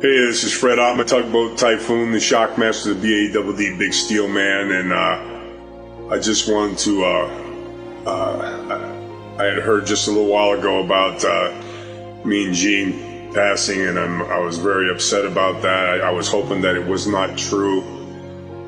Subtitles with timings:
[0.00, 4.92] Hey, this is Fred Ottman, Tugboat Typhoon, the Shockmaster, the BAWD Big Steel Man, and
[4.92, 7.04] uh, I just wanted to.
[7.04, 11.52] Uh, uh, I had heard just a little while ago about uh,
[12.24, 16.00] Mean Gene passing, and I'm, i was very upset about that.
[16.00, 17.82] I, I, was hoping that it was not true,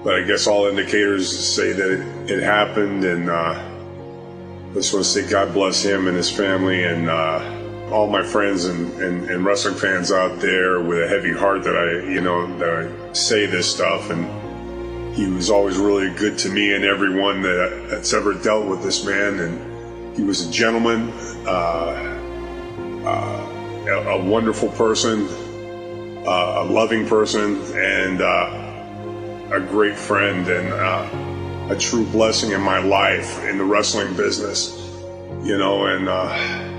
[0.03, 5.05] but I guess all indicators say that it, it happened, and uh, I just want
[5.05, 7.60] to say God bless him and his family, and uh,
[7.91, 11.77] all my friends and, and, and, wrestling fans out there with a heavy heart that
[11.77, 14.11] I, you know, that I say this stuff.
[14.11, 18.83] And he was always really good to me and everyone that, that's ever dealt with
[18.83, 19.41] this man.
[19.41, 21.11] And he was a gentleman,
[21.47, 22.17] uh,
[23.05, 25.27] uh, a, a, wonderful person,
[26.27, 32.61] uh, a loving person, and uh, a great friend, and uh, a true blessing in
[32.61, 34.77] my life in the wrestling business.
[35.43, 36.70] You know, and uh,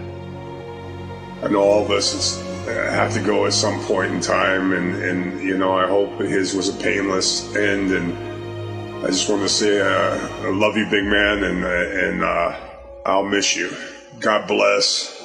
[1.44, 5.42] I know all of us have to go at some point in time, and, and
[5.42, 7.92] you know, I hope his was a painless end.
[7.92, 12.60] And I just want to say, uh, I love you, big man, and and uh,
[13.06, 13.76] I'll miss you.
[14.20, 15.20] God bless,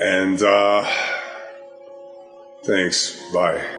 [0.00, 0.84] and uh,
[2.64, 3.22] thanks.
[3.32, 3.76] Bye.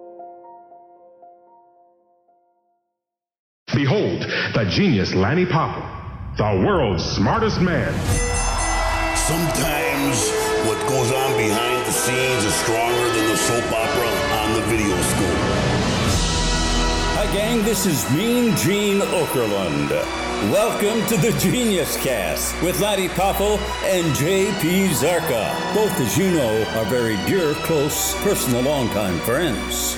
[3.75, 4.21] Behold,
[4.53, 7.91] the genius Lanny Poffo, the world's smartest man.
[9.17, 14.07] Sometimes what goes on behind the scenes is stronger than the soap opera
[14.39, 15.43] on the video scope.
[17.15, 17.63] Hi, gang.
[17.63, 19.89] This is Mean Gene Okerlund.
[20.51, 25.75] Welcome to the Genius Cast with Lanny Poffo and JP Zarka.
[25.75, 29.97] Both, as you know, are very dear, close, personal, longtime friends.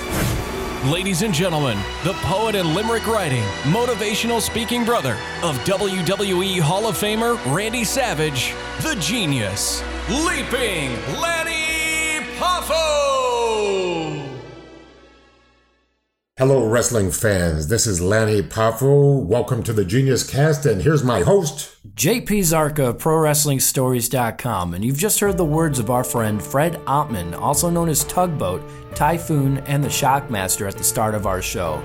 [0.84, 6.96] Ladies and gentlemen, the poet and limerick writing, motivational speaking brother of WWE Hall of
[6.96, 14.22] Famer Randy Savage, the genius, Leaping Lanny Poffo!
[16.38, 17.66] Hello, wrestling fans.
[17.66, 19.20] This is Lanny Poffo.
[19.24, 24.74] Welcome to the Genius Cast, and here's my host, JP Zarka of ProWrestlingStories.com.
[24.74, 28.62] And you've just heard the words of our friend Fred Ottman, also known as Tugboat,
[28.94, 31.82] Typhoon, and the Shockmaster at the start of our show.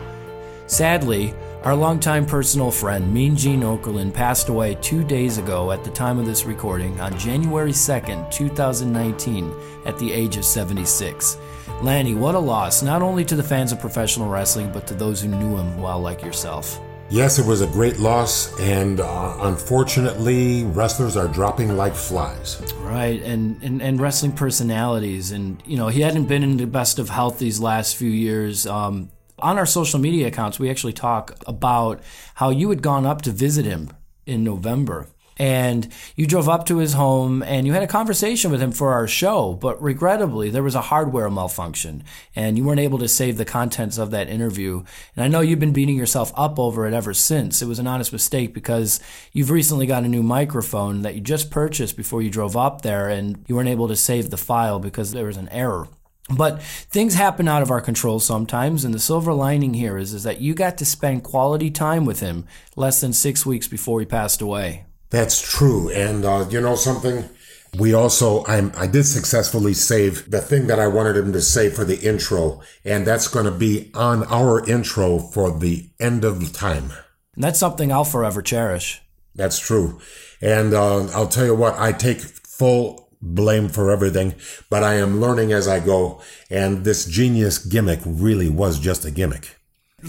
[0.67, 5.91] Sadly, our longtime personal friend, Mean Gene Okerlund, passed away two days ago at the
[5.91, 9.53] time of this recording on January 2nd, 2019,
[9.85, 11.37] at the age of 76.
[11.83, 15.21] Lanny, what a loss, not only to the fans of professional wrestling, but to those
[15.21, 16.79] who knew him well, like yourself.
[17.11, 22.61] Yes, it was a great loss, and uh, unfortunately, wrestlers are dropping like flies.
[22.77, 26.99] Right, and, and and wrestling personalities, and you know he hadn't been in the best
[26.99, 28.65] of health these last few years.
[28.65, 29.11] Um,
[29.41, 32.01] on our social media accounts, we actually talk about
[32.35, 33.91] how you had gone up to visit him
[34.25, 35.07] in November.
[35.37, 38.91] And you drove up to his home and you had a conversation with him for
[38.93, 42.03] our show, but regrettably, there was a hardware malfunction
[42.35, 44.83] and you weren't able to save the contents of that interview.
[45.15, 47.61] And I know you've been beating yourself up over it ever since.
[47.61, 48.99] It was an honest mistake because
[49.31, 53.09] you've recently got a new microphone that you just purchased before you drove up there
[53.09, 55.87] and you weren't able to save the file because there was an error.
[56.35, 60.23] But things happen out of our control sometimes, and the silver lining here is, is
[60.23, 64.05] that you got to spend quality time with him less than six weeks before he
[64.05, 64.85] passed away.
[65.09, 65.89] That's true.
[65.89, 67.29] And uh, you know something?
[67.77, 71.69] We also, I'm, I did successfully save the thing that I wanted him to say
[71.69, 76.51] for the intro, and that's going to be on our intro for the end of
[76.51, 76.91] time.
[77.35, 79.01] And that's something I'll forever cherish.
[79.35, 80.01] That's true.
[80.41, 84.35] And uh, I'll tell you what, I take full blame for everything,
[84.69, 86.21] but I am learning as I go.
[86.49, 89.57] And this genius gimmick really was just a gimmick.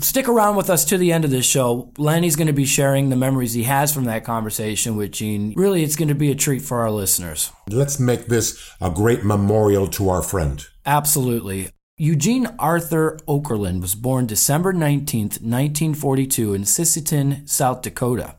[0.01, 1.93] Stick around with us to the end of this show.
[1.99, 5.53] Lanny's going to be sharing the memories he has from that conversation with Gene.
[5.55, 7.53] Really, it's going to be a treat for our listeners.
[7.69, 10.65] Let's make this a great memorial to our friend.
[10.87, 11.69] Absolutely.
[11.99, 18.37] Eugene Arthur Okerlund was born December 19th, 1942, in Sisseton, South Dakota.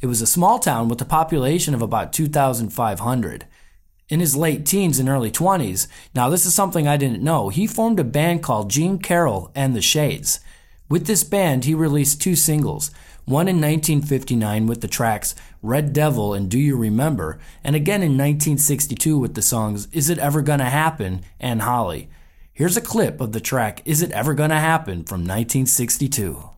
[0.00, 3.46] It was a small town with a population of about 2,500
[4.12, 5.86] in his late teens and early 20s.
[6.14, 7.48] Now, this is something I didn't know.
[7.48, 10.38] He formed a band called Gene Carroll and the Shades.
[10.90, 12.90] With this band, he released two singles,
[13.24, 18.18] one in 1959 with the tracks Red Devil and Do You Remember, and again in
[18.18, 22.10] 1962 with the songs Is It Ever Gonna Happen and Holly.
[22.52, 26.50] Here's a clip of the track Is It Ever Gonna Happen from 1962.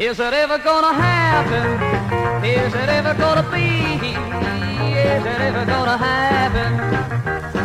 [0.00, 2.17] Is it ever gonna happen?
[2.48, 3.66] Is it ever gonna be?
[4.96, 6.72] Is it ever gonna happen?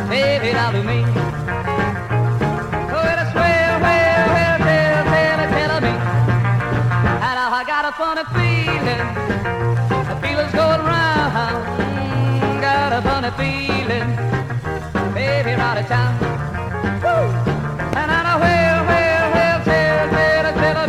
[0.09, 1.01] Baby, now to me.
[2.91, 5.94] Well, it's well, well, well, tell, tell, tell me.
[7.27, 9.03] And I got a funny feeling.
[10.09, 11.63] The feeling's going round.
[12.62, 14.09] Got a funny feeling.
[15.59, 16.13] out of town.
[18.00, 20.88] And I know, well, well, well, tell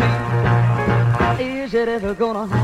[1.38, 2.63] me, is it ever gonna happen?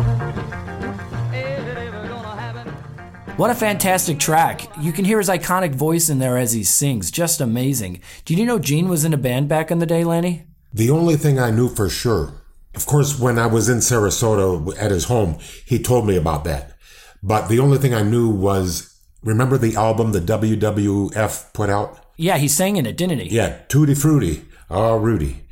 [3.41, 4.71] What a fantastic track.
[4.83, 7.11] You can hear his iconic voice in there as he sings.
[7.11, 8.03] Just amazing.
[8.27, 10.45] Did you know Gene was in a band back in the day, Lanny?
[10.75, 12.35] The only thing I knew for sure,
[12.75, 16.77] of course, when I was in Sarasota at his home, he told me about that.
[17.23, 21.99] But the only thing I knew was, remember the album the WWF put out?
[22.19, 23.31] Yeah, he sang in it, didn't he?
[23.31, 24.45] Yeah, Tutti Frutti.
[24.69, 25.45] Oh, Rudy.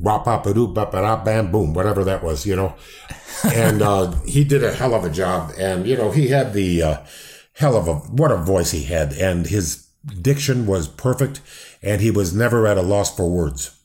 [0.00, 2.74] Wop pop a doop bop a bam boom, whatever that was, you know.
[3.44, 5.52] And uh, he did a hell of a job.
[5.58, 6.96] And, you know, he had the uh,
[7.54, 9.12] hell of a, what a voice he had.
[9.12, 9.88] And his
[10.20, 11.40] diction was perfect.
[11.82, 13.79] And he was never at a loss for words.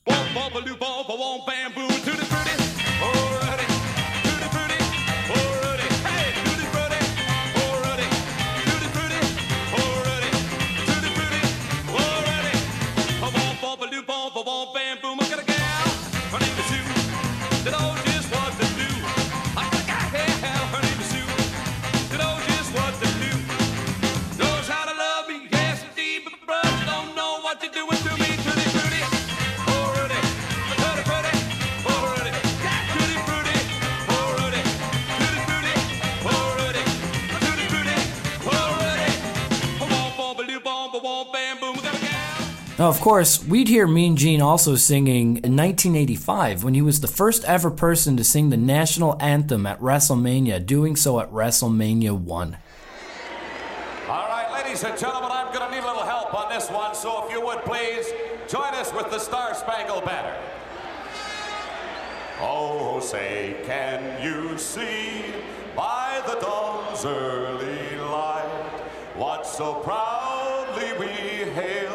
[42.86, 47.08] Now, of course, we'd hear Mean Gene also singing in 1985 when he was the
[47.08, 52.58] first ever person to sing the national anthem at WrestleMania, doing so at WrestleMania 1.
[54.08, 56.94] All right, ladies and gentlemen, I'm going to need a little help on this one,
[56.94, 58.06] so if you would please
[58.48, 60.38] join us with the Star Spangled Banner.
[62.40, 65.24] Oh, say, can you see
[65.76, 68.70] by the dawn's early light
[69.16, 71.95] what so proudly we hailed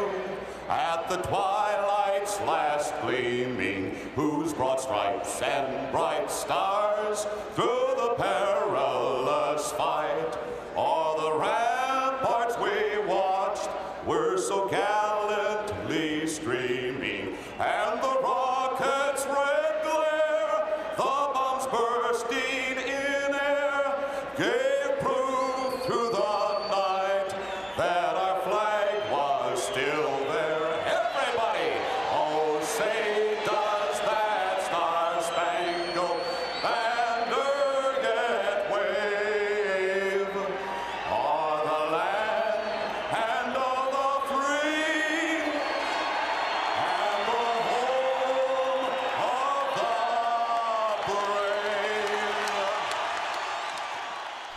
[1.11, 6.80] the twilight's last gleaming, whose broad stripes and bright stars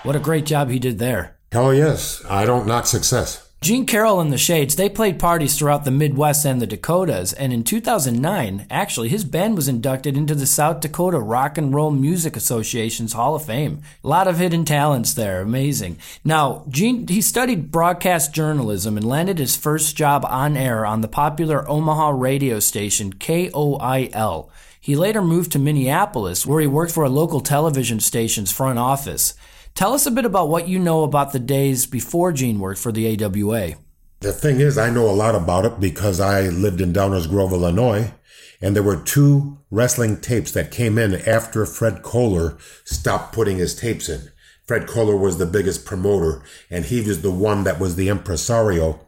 [0.04, 1.38] What a great job he did there.
[1.50, 2.22] Hell yes.
[2.28, 3.48] I don't knock success.
[3.62, 7.54] Gene Carroll and the Shades, they played parties throughout the Midwest and the Dakotas, and
[7.54, 12.36] in 2009, actually, his band was inducted into the South Dakota Rock and Roll Music
[12.36, 13.80] Association's Hall of Fame.
[14.04, 15.96] A lot of hidden talents there, amazing.
[16.22, 21.08] Now, Gene, he studied broadcast journalism and landed his first job on air on the
[21.08, 24.50] popular Omaha radio station KOIL.
[24.78, 29.32] He later moved to Minneapolis, where he worked for a local television station's front office.
[29.74, 32.92] Tell us a bit about what you know about the days before Gene worked for
[32.92, 33.72] the AWA.
[34.20, 37.52] The thing is, I know a lot about it because I lived in Downers Grove,
[37.52, 38.12] Illinois,
[38.60, 43.74] and there were two wrestling tapes that came in after Fred Kohler stopped putting his
[43.74, 44.30] tapes in.
[44.64, 49.03] Fred Kohler was the biggest promoter, and he was the one that was the impresario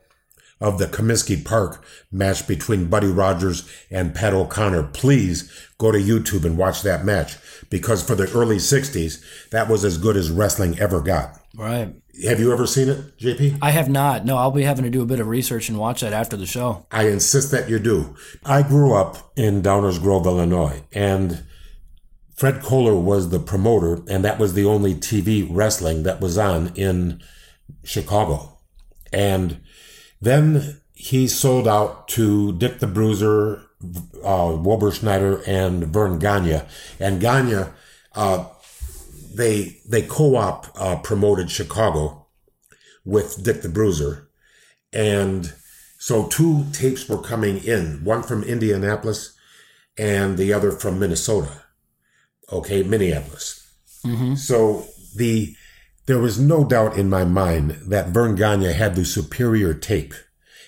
[0.60, 4.84] of the Comiskey Park match between Buddy Rogers and Pat O'Connor.
[4.84, 7.36] Please go to YouTube and watch that match
[7.68, 11.40] because for the early 60s, that was as good as wrestling ever got.
[11.54, 11.94] Right.
[12.24, 13.58] Have you ever seen it, JP?
[13.60, 14.24] I have not.
[14.24, 16.46] No, I'll be having to do a bit of research and watch that after the
[16.46, 16.86] show.
[16.90, 18.14] I insist that you do.
[18.44, 21.44] I grew up in Downers Grove, Illinois, and
[22.34, 26.72] Fred Kohler was the promoter, and that was the only TV wrestling that was on
[26.74, 27.22] in
[27.84, 28.58] Chicago.
[29.12, 29.60] And
[30.20, 33.62] then he sold out to Dick the Bruiser,
[34.24, 36.62] uh, Wilbur Snyder, and Verne Gagne.
[36.98, 37.66] And Gagne,
[38.14, 38.44] uh,
[39.34, 42.26] they they co-op uh, promoted Chicago
[43.04, 44.28] with Dick the Bruiser,
[44.92, 45.52] and
[45.98, 49.36] so two tapes were coming in, one from Indianapolis,
[49.98, 51.64] and the other from Minnesota.
[52.50, 53.68] Okay, Minneapolis.
[54.36, 55.55] So the
[56.06, 60.14] there was no doubt in my mind that Verne Gagne had the superior tape.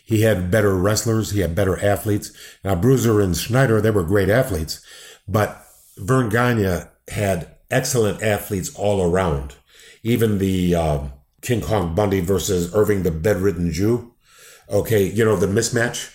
[0.04, 2.32] He had better wrestlers, he had better athletes.
[2.64, 4.80] Now Bruiser and Snyder, they were great athletes,
[5.26, 5.64] but
[5.96, 9.54] Verne Gagne had excellent athletes all around.
[10.02, 14.14] Even the um, King Kong Bundy versus Irving the Bedridden Jew.
[14.70, 16.14] Okay, you know, the mismatch?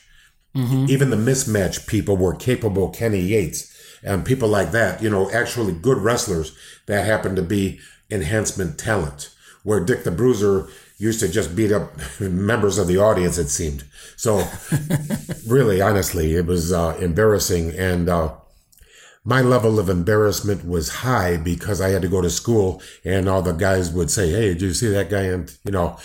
[0.90, 5.74] Even the mismatch people were capable Kenny Yates and people like that, you know, actually
[5.74, 6.56] good wrestlers
[6.88, 7.80] that happened to be
[8.14, 9.30] enhancement talent.
[9.64, 10.68] Where Dick the Bruiser
[10.98, 13.84] used to just beat up members of the audience, it seemed.
[14.16, 14.48] So,
[15.48, 17.72] really, honestly, it was uh, embarrassing.
[17.72, 18.36] And uh,
[19.24, 23.42] my level of embarrassment was high because I had to go to school and all
[23.42, 25.24] the guys would say, Hey, did you see that guy?
[25.24, 25.98] And, you know,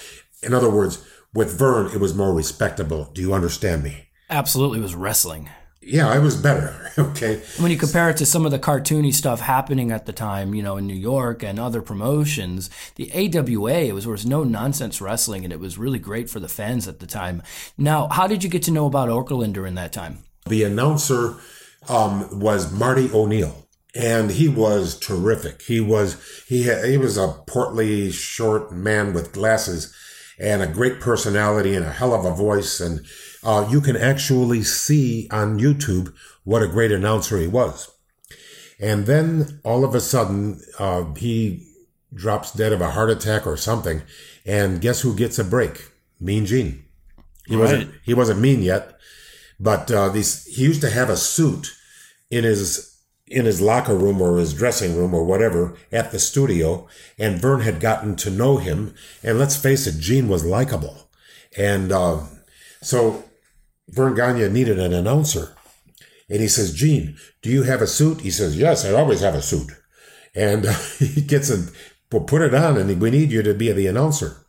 [0.42, 3.10] in other words, with Verne, it was more respectable.
[3.12, 4.08] Do you understand me?
[4.30, 5.50] Absolutely it was wrestling.
[5.88, 6.74] Yeah, I was better.
[6.98, 7.40] Okay.
[7.60, 10.64] When you compare it to some of the cartoony stuff happening at the time, you
[10.64, 15.44] know, in New York and other promotions, the AWA it was, was no nonsense wrestling,
[15.44, 17.40] and it was really great for the fans at the time.
[17.76, 20.24] Now, how did you get to know about Okerlund during that time?
[20.48, 21.36] The announcer
[21.88, 25.62] um, was Marty O'Neill, and he was terrific.
[25.62, 26.16] He was
[26.48, 29.94] he had, he was a portly, short man with glasses,
[30.36, 32.80] and a great personality and a hell of a voice.
[32.80, 33.06] And
[33.42, 36.14] uh, you can actually see on YouTube
[36.44, 37.90] what a great announcer he was.
[38.80, 41.66] And then all of a sudden, uh, he
[42.14, 44.02] drops dead of a heart attack or something.
[44.46, 45.90] And guess who gets a break?
[46.20, 46.84] Mean Gene.
[47.46, 48.98] He wasn't he wasn't mean yet,
[49.58, 51.74] but uh, these he used to have a suit
[52.30, 56.86] in his in his locker room or his dressing room or whatever at the studio,
[57.18, 58.94] and Verne had gotten to know him.
[59.22, 61.08] And let's face it, Gene was likable,
[61.56, 62.20] and uh,
[62.82, 63.24] so
[63.88, 65.54] Verne Gagne needed an announcer,
[66.28, 69.34] and he says, "Gene, do you have a suit?" He says, "Yes, I always have
[69.34, 69.70] a suit,"
[70.34, 71.68] and uh, he gets a
[72.10, 74.46] well, put it on, and we need you to be the announcer.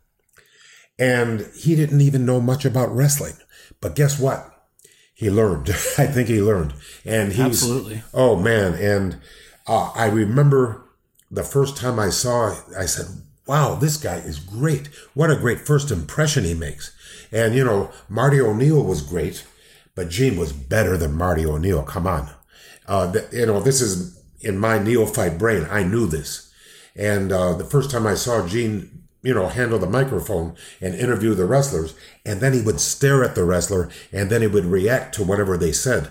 [0.98, 3.36] And he didn't even know much about wrestling.
[3.81, 4.46] But guess what?
[5.13, 5.69] He learned.
[5.98, 6.74] I think he learned.
[7.05, 8.03] And he's, Absolutely.
[8.13, 8.74] oh man.
[8.74, 9.19] And
[9.67, 10.86] uh, I remember
[11.31, 13.08] the first time I saw it, I said,
[13.46, 14.88] wow, this guy is great.
[15.13, 16.96] What a great first impression he makes.
[17.32, 19.46] And, you know, Marty O'Neill was great,
[19.96, 21.84] but Gene was better than Marty O'Neill.
[21.84, 22.30] Come on.
[22.88, 25.68] Uh, you know, this is in my neophyte brain.
[25.70, 26.52] I knew this.
[26.96, 31.34] And uh, the first time I saw Gene, you know, handle the microphone and interview
[31.34, 31.94] the wrestlers,
[32.26, 35.58] and then he would stare at the wrestler, and then he would react to whatever
[35.58, 36.10] they said.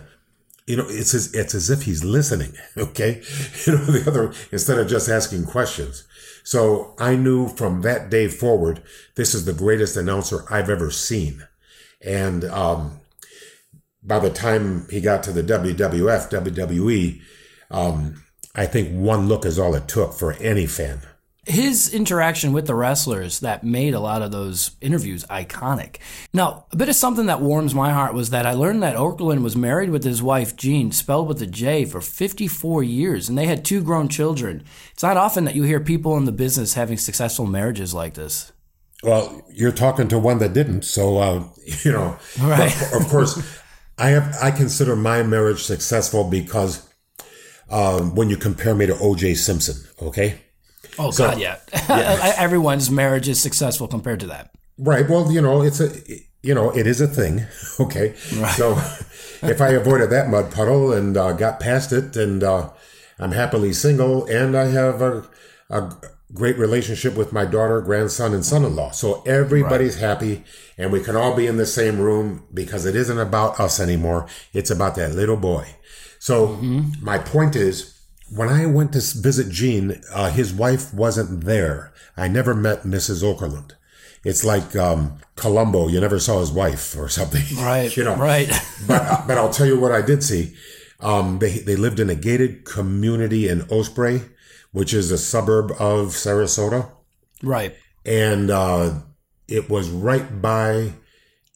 [0.66, 2.52] You know, it's as, it's as if he's listening.
[2.76, 3.22] Okay,
[3.66, 6.04] you know, the other instead of just asking questions.
[6.48, 8.82] So I knew from that day forward,
[9.16, 11.46] this is the greatest announcer I've ever seen.
[12.00, 13.00] And um,
[14.02, 17.20] by the time he got to the WWF, WWE,
[17.70, 18.24] um,
[18.54, 21.02] I think one look is all it took for any fan.
[21.48, 25.96] His interaction with the wrestlers that made a lot of those interviews iconic.
[26.32, 29.42] Now, a bit of something that warms my heart was that I learned that Okerlund
[29.42, 33.46] was married with his wife Jean, spelled with a J, for 54 years, and they
[33.46, 34.62] had two grown children.
[34.92, 38.52] It's not often that you hear people in the business having successful marriages like this.
[39.02, 41.44] Well, you're talking to one that didn't, so uh,
[41.84, 42.18] you know.
[42.40, 42.74] Right.
[42.92, 43.40] Of course,
[43.96, 44.36] I have.
[44.42, 46.88] I consider my marriage successful because
[47.70, 49.34] um, when you compare me to O.J.
[49.34, 50.40] Simpson, okay.
[50.98, 51.56] Oh, So- God, yeah.
[52.38, 54.50] Everyone's marriage is successful compared to that.
[54.78, 55.08] Right.
[55.08, 55.90] Well, you know, it's a,
[56.42, 57.46] you know, it is a thing.
[57.80, 58.14] Okay.
[58.56, 58.72] So
[59.42, 62.70] if I avoided that mud puddle and uh, got past it and uh,
[63.20, 65.24] I'm happily single and I have a,
[65.70, 65.92] a
[66.34, 68.90] great relationship with my daughter, grandson, and son-in-law.
[68.90, 70.42] So everybody's happy
[70.76, 74.26] and we can all be in the same room because it isn't about us anymore.
[74.52, 75.66] It's about that little boy.
[76.18, 76.56] So
[77.00, 77.97] my point is,
[78.30, 81.92] when I went to visit Gene, uh, his wife wasn't there.
[82.16, 83.22] I never met Mrs.
[83.22, 83.72] Okerlund.
[84.24, 85.88] It's like um, Columbo.
[85.88, 87.44] You never saw his wife or something.
[87.56, 87.94] Right.
[87.96, 88.16] you know.
[88.16, 88.48] Right.
[88.86, 90.54] but but I'll tell you what I did see.
[91.00, 94.22] Um, they they lived in a gated community in Osprey,
[94.72, 96.90] which is a suburb of Sarasota,
[97.42, 97.76] right.
[98.04, 98.94] and uh,
[99.46, 100.94] it was right by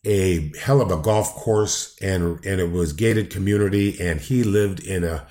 [0.04, 4.78] a hell of a golf course, and and it was gated community, and he lived
[4.78, 5.26] in a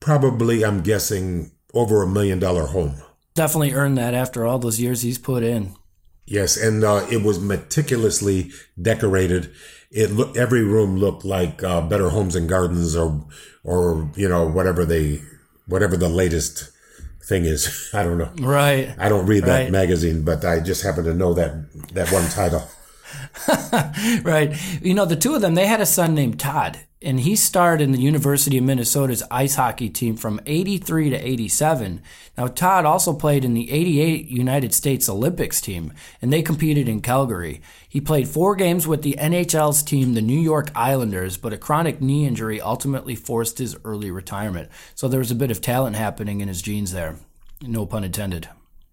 [0.00, 2.96] probably I'm guessing over a million dollar home.
[3.34, 5.74] Definitely earned that after all those years he's put in.
[6.26, 9.52] Yes, and uh, it was meticulously decorated.
[9.90, 13.26] It looked every room looked like uh, Better Homes and Gardens, or
[13.64, 15.20] or you know whatever they
[15.66, 16.70] whatever the latest
[17.24, 17.90] thing is.
[17.94, 18.30] I don't know.
[18.40, 18.94] Right.
[18.98, 19.70] I don't read that Right.
[19.72, 21.52] magazine, but I just happen to know that
[21.94, 22.62] that one title.
[24.24, 24.56] right.
[24.82, 27.80] You know, the two of them, they had a son named Todd, and he starred
[27.80, 32.02] in the University of Minnesota's ice hockey team from 83 to 87.
[32.36, 37.00] Now, Todd also played in the 88 United States Olympics team, and they competed in
[37.00, 37.62] Calgary.
[37.88, 42.02] He played four games with the NHL's team, the New York Islanders, but a chronic
[42.02, 44.68] knee injury ultimately forced his early retirement.
[44.94, 47.16] So there was a bit of talent happening in his genes there.
[47.62, 48.48] No pun intended.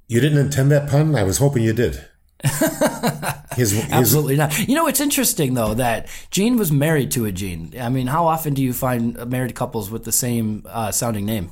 [0.08, 1.14] You didn't intend that pun.
[1.14, 2.08] I was hoping you did.
[3.56, 4.68] His, his Absolutely not.
[4.68, 7.74] You know, it's interesting though that Gene was married to a Gene.
[7.80, 11.52] I mean, how often do you find married couples with the same uh, sounding name?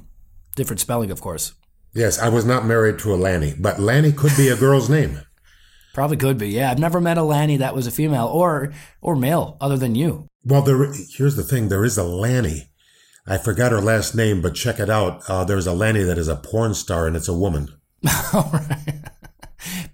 [0.55, 1.53] Different spelling, of course.
[1.95, 5.21] yes, I was not married to a Lanny, but Lanny could be a girl's name.
[5.95, 6.49] Probably could be.
[6.49, 9.95] Yeah, I've never met a Lanny that was a female or or male other than
[9.95, 10.27] you.
[10.43, 10.91] Well, there.
[11.17, 12.69] Here's the thing: there is a Lanny.
[13.25, 15.23] I forgot her last name, but check it out.
[15.27, 17.69] Uh, there's a Lanny that is a porn star, and it's a woman.
[18.33, 19.05] All right.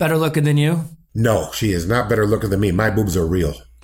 [0.01, 0.85] Better looking than you.
[1.13, 2.71] No, she is not better looking than me.
[2.71, 3.53] My boobs are real.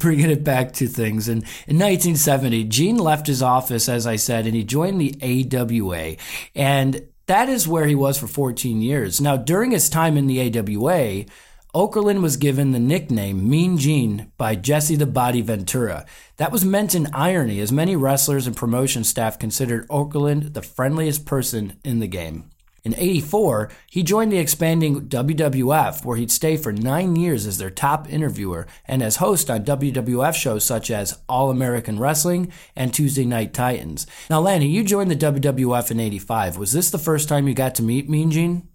[0.00, 1.28] bringing it back to things.
[1.28, 6.16] And in 1970, Gene left his office, as I said, and he joined the AWA.
[6.56, 9.20] And that is where he was for 14 years.
[9.20, 11.26] Now, during his time in the AWA,
[11.72, 16.04] Okerlund was given the nickname Mean Gene by Jesse the Body Ventura.
[16.38, 21.24] That was meant in irony, as many wrestlers and promotion staff considered Okerlund the friendliest
[21.26, 22.51] person in the game.
[22.84, 27.70] In 84, he joined the expanding WWF, where he'd stay for nine years as their
[27.70, 33.24] top interviewer and as host on WWF shows such as All American Wrestling and Tuesday
[33.24, 34.08] Night Titans.
[34.28, 36.58] Now, Lanny, you joined the WWF in 85.
[36.58, 38.66] Was this the first time you got to meet Mean Gene?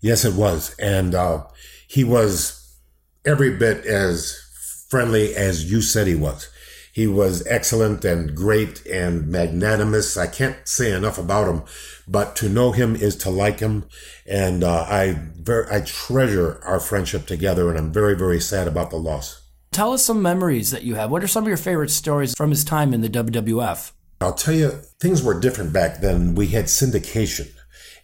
[0.00, 1.44] Yes, it was, and uh,
[1.86, 2.78] he was
[3.26, 4.38] every bit as
[4.88, 6.48] friendly as you said he was.
[7.00, 10.18] He was excellent and great and magnanimous.
[10.18, 11.62] I can't say enough about him,
[12.06, 13.86] but to know him is to like him,
[14.26, 18.90] and uh, I very I treasure our friendship together, and I'm very very sad about
[18.90, 19.48] the loss.
[19.72, 21.10] Tell us some memories that you have.
[21.10, 23.92] What are some of your favorite stories from his time in the WWF?
[24.20, 24.68] I'll tell you,
[25.00, 26.34] things were different back then.
[26.34, 27.48] We had syndication.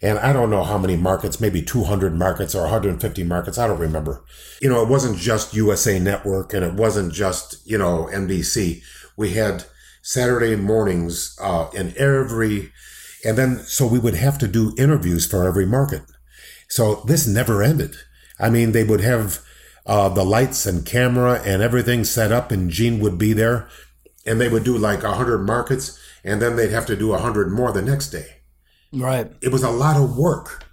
[0.01, 3.57] And I don't know how many markets, maybe 200 markets or 150 markets.
[3.57, 4.23] I don't remember.
[4.61, 8.83] You know, it wasn't just USA Network and it wasn't just, you know, NBC.
[9.15, 9.65] We had
[10.03, 12.71] Saturday mornings uh, in every,
[13.25, 16.03] and then so we would have to do interviews for every market.
[16.69, 17.95] So this never ended.
[18.39, 19.39] I mean, they would have
[19.87, 23.67] uh, the lights and camera and everything set up, and Gene would be there,
[24.27, 27.71] and they would do like 100 markets, and then they'd have to do 100 more
[27.71, 28.36] the next day
[28.93, 29.31] Right.
[29.41, 30.65] it was a lot of work.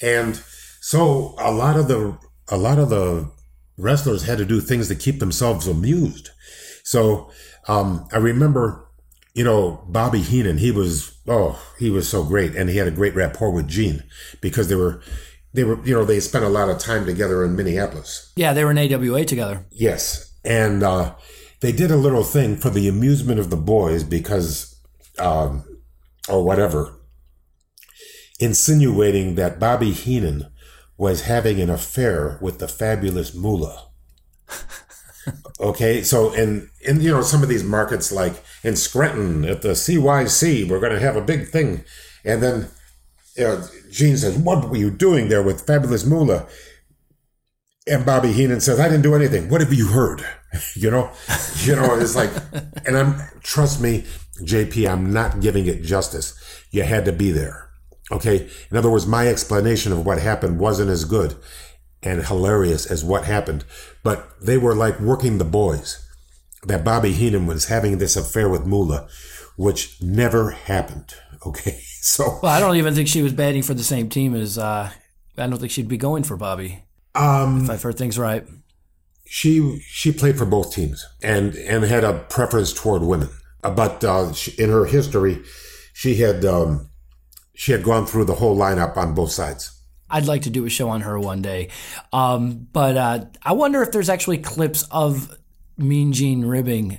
[0.00, 0.36] And
[0.80, 2.18] so a lot of the
[2.48, 3.30] a lot of the
[3.76, 6.30] wrestlers had to do things to keep themselves amused.
[6.84, 7.30] So
[7.66, 8.86] um, i remember
[9.34, 12.54] you know bobby heenan he was oh he was so great.
[12.54, 14.02] And he had a great rapport with gene
[14.40, 15.02] because they were
[15.54, 18.32] they were you know they spent a lot of time together in minneapolis.
[18.36, 19.66] Yeah, they were in AWA together.
[19.70, 21.14] Yes, and uh,
[21.60, 24.76] they did a little thing for the amusement of the boys because,
[25.18, 25.64] um,
[26.28, 26.94] or whatever,
[28.38, 30.46] insinuating that Bobby Heenan
[30.96, 33.88] was having an affair with the fabulous Moolah.
[35.60, 39.70] okay, so in in you know some of these markets like in Scranton at the
[39.70, 41.84] CYC, we're going to have a big thing,
[42.24, 42.68] and then
[43.36, 46.48] you know, Gene says, "What were you doing there with fabulous Moolah?"
[47.88, 49.48] And Bobby Heenan says, I didn't do anything.
[49.48, 50.22] What have you heard?
[50.74, 51.10] you know,
[51.62, 52.30] you know, it's like,
[52.86, 54.04] and I'm, trust me,
[54.42, 56.38] JP, I'm not giving it justice.
[56.70, 57.67] You had to be there.
[58.10, 58.48] Okay.
[58.70, 61.34] In other words, my explanation of what happened wasn't as good
[62.02, 63.64] and hilarious as what happened,
[64.02, 66.04] but they were like working the boys
[66.64, 69.08] that Bobby Heenan was having this affair with Moolah,
[69.56, 71.14] which never happened.
[71.46, 71.78] Okay.
[72.00, 74.58] So, Well, I don't even think she was batting for the same team as.
[74.58, 74.90] Uh,
[75.36, 76.82] I don't think she'd be going for Bobby.
[77.14, 78.44] um, If I've heard things right.
[79.24, 83.28] she she played for both teams and and had a preference toward women.
[83.62, 85.42] But uh, she, in her history,
[85.92, 86.87] she had um,
[87.58, 89.72] she had gone through the whole lineup on both sides.
[90.08, 91.70] I'd like to do a show on her one day.
[92.12, 95.36] Um, but uh, I wonder if there's actually clips of
[95.76, 96.98] Mean Gene ribbing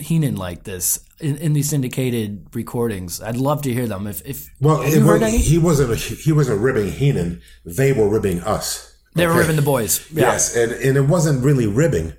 [0.00, 3.22] Heenan like this in, in these syndicated recordings.
[3.22, 4.08] I'd love to hear them.
[4.08, 5.38] If, if Well, it you heard wa- any?
[5.38, 8.90] he wasn't he wasn't ribbing Heenan; they were ribbing us.
[9.14, 10.04] They were ribbing the boys.
[10.12, 10.32] Yeah.
[10.32, 12.12] Yes, and and it wasn't really ribbing;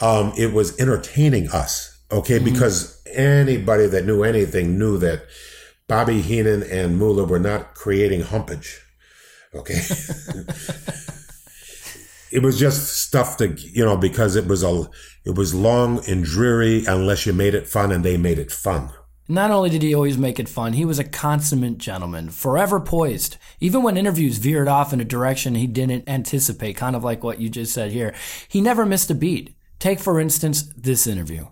[0.00, 1.98] um, it was entertaining us.
[2.12, 2.52] Okay, Mm-hmm.
[2.52, 5.24] because anybody that knew anything knew that
[5.88, 8.80] Bobby Heenan and Moolah were not creating humpage.
[9.54, 9.74] Okay.
[12.30, 14.84] it was just stuff to you know because it was a
[15.24, 18.90] it was long and dreary unless you made it fun and they made it fun.
[19.30, 23.36] Not only did he always make it fun, he was a consummate gentleman, forever poised.
[23.60, 27.38] Even when interviews veered off in a direction he didn't anticipate, kind of like what
[27.38, 28.14] you just said here,
[28.48, 29.54] he never missed a beat.
[29.78, 31.46] Take, for instance, this interview.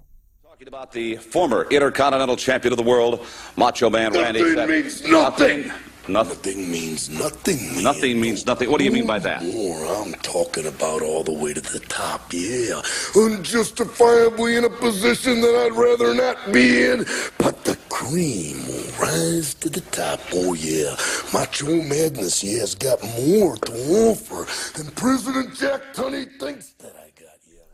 [0.57, 3.27] Talking about the former Intercontinental Champion of the World,
[3.59, 4.85] Macho Man Randy Nothing Savage.
[4.85, 5.73] means nothing.
[6.09, 6.71] Nothing.
[6.71, 7.75] Means nothing.
[7.75, 7.83] Man.
[7.85, 8.71] Nothing means nothing.
[8.71, 9.45] What do you mean by that?
[9.45, 12.81] More, I'm talking about all the way to the top, yeah.
[13.15, 17.05] Unjustifiably in a position that I'd rather not be in,
[17.37, 20.21] but the cream will rise to the top.
[20.33, 20.97] Oh yeah,
[21.35, 23.73] Macho Madness, yeah, has got more to
[24.09, 24.47] offer
[24.79, 27.06] than President Jack Tunney thinks that I.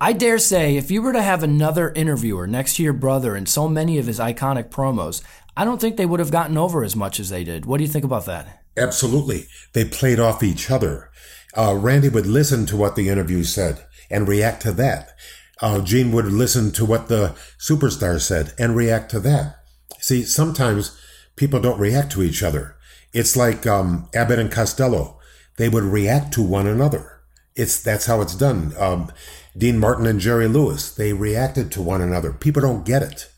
[0.03, 3.47] I dare say, if you were to have another interviewer next to your brother in
[3.47, 5.23] so many of his iconic promos,
[5.57, 7.67] I don't think they would have gotten over as much as they did.
[7.67, 8.65] What do you think about that?
[8.77, 9.47] Absolutely.
[9.75, 11.13] They played off each other.
[11.57, 15.11] Uh, Randy would listen to what the interview said and react to that.
[15.61, 19.55] Uh, Gene would listen to what the superstar said and react to that.
[20.01, 21.01] See, sometimes
[21.37, 22.75] people don't react to each other.
[23.13, 25.21] It's like um, Abbott and Costello.
[25.59, 27.21] They would react to one another.
[27.55, 28.73] It's that's how it's done.
[28.79, 29.13] Um,
[29.57, 30.95] Dean Martin and Jerry Lewis.
[30.95, 32.33] They reacted to one another.
[32.33, 33.31] People don't get it.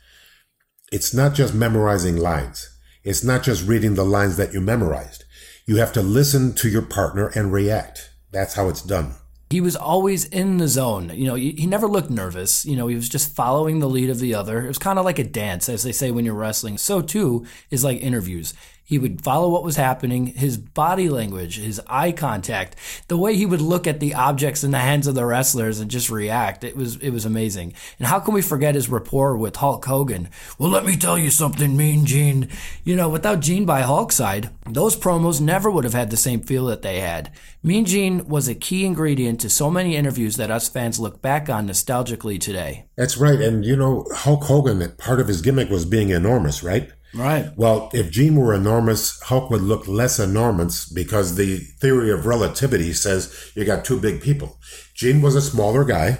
[0.92, 2.70] It's not just memorizing lines.
[3.02, 5.24] It's not just reading the lines that you memorized.
[5.66, 8.10] You have to listen to your partner and react.
[8.30, 9.14] That's how it's done.
[9.50, 11.10] He was always in the zone.
[11.14, 12.64] You know, he, never looked nervous.
[12.64, 14.64] You know, he was just following the lead of the other.
[14.64, 16.78] It was kind of like a dance, as they say when you're wrestling.
[16.78, 18.54] So too is like interviews.
[18.86, 22.76] He would follow what was happening, his body language, his eye contact,
[23.08, 25.90] the way he would look at the objects in the hands of the wrestlers and
[25.90, 26.64] just react.
[26.64, 27.72] It was it was amazing.
[27.98, 30.28] And how can we forget his rapport with Hulk Hogan?
[30.58, 32.50] Well, let me tell you something, Mean Gene.
[32.84, 36.40] You know, without Gene by Hulk's side, those promos never would have had the same
[36.40, 37.32] feel that they had.
[37.62, 41.48] Mean Gene was a key ingredient to so many interviews that us fans look back
[41.48, 42.84] on nostalgically today.
[42.96, 43.40] That's right.
[43.40, 46.90] And you know, Hulk Hogan, that part of his gimmick was being enormous, right?
[47.14, 47.50] Right.
[47.56, 52.92] Well, if Gene were enormous, Hulk would look less enormous because the theory of relativity
[52.92, 54.58] says you got two big people.
[54.94, 56.18] Gene was a smaller guy,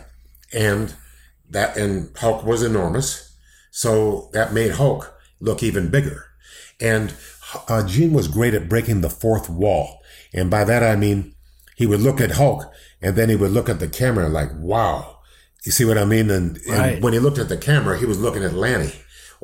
[0.53, 0.95] and
[1.51, 3.35] that and Hulk was enormous,
[3.71, 6.27] so that made Hulk look even bigger.
[6.81, 7.15] And
[7.69, 10.01] uh, Gene was great at breaking the fourth wall,
[10.33, 11.35] and by that I mean
[11.77, 12.71] he would look at Hulk,
[13.03, 15.19] and then he would look at the camera like, "Wow."
[15.65, 16.29] You see what I mean?
[16.31, 17.01] And, and Right.
[17.03, 18.93] when he looked at the camera, he was looking at Lanny,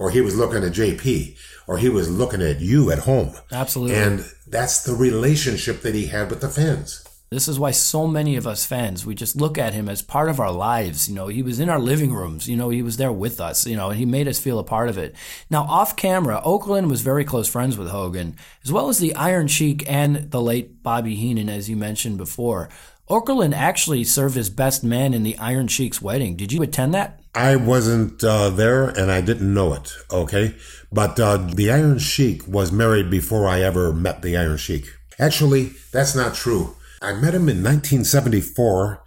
[0.00, 1.36] or he was looking at JP,
[1.66, 3.34] or he was looking at you at home.
[3.52, 3.96] Absolutely.
[3.96, 7.04] And that's the relationship that he had with the fans.
[7.28, 10.30] This is why so many of us fans, we just look at him as part
[10.30, 11.06] of our lives.
[11.06, 12.48] You know, he was in our living rooms.
[12.48, 14.64] You know, he was there with us, you know, and he made us feel a
[14.64, 15.14] part of it.
[15.50, 19.48] Now, off camera, Okerlund was very close friends with Hogan, as well as the Iron
[19.48, 22.70] Sheik and the late Bobby Heenan, as you mentioned before.
[23.10, 26.36] Okerlund actually served as best man in the Iron Sheik's wedding.
[26.36, 27.19] Did you attend that?
[27.34, 30.54] I wasn't uh, there and I didn't know it, okay?
[30.92, 34.86] But uh, the Iron Sheik was married before I ever met the Iron Sheik.
[35.18, 36.76] Actually, that's not true.
[37.00, 39.02] I met him in 1974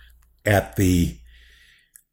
[0.45, 1.17] at the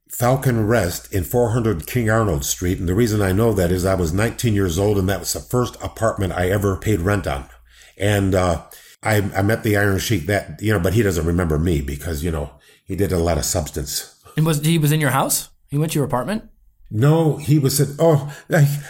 [0.08, 2.78] Falcon Rest in 400 King Arnold Street.
[2.78, 5.32] And the reason I know that is I was 19 years old and that was
[5.32, 7.48] the first apartment I ever paid rent on.
[7.96, 8.64] And uh,
[9.02, 12.24] I, I met the Iron Sheik that, you know, but he doesn't remember me because,
[12.24, 12.50] you know,
[12.84, 14.20] he did a lot of substance.
[14.36, 15.48] And was he was in your house?
[15.70, 16.50] He went to your apartment?
[16.90, 18.34] No, he was at, "Oh,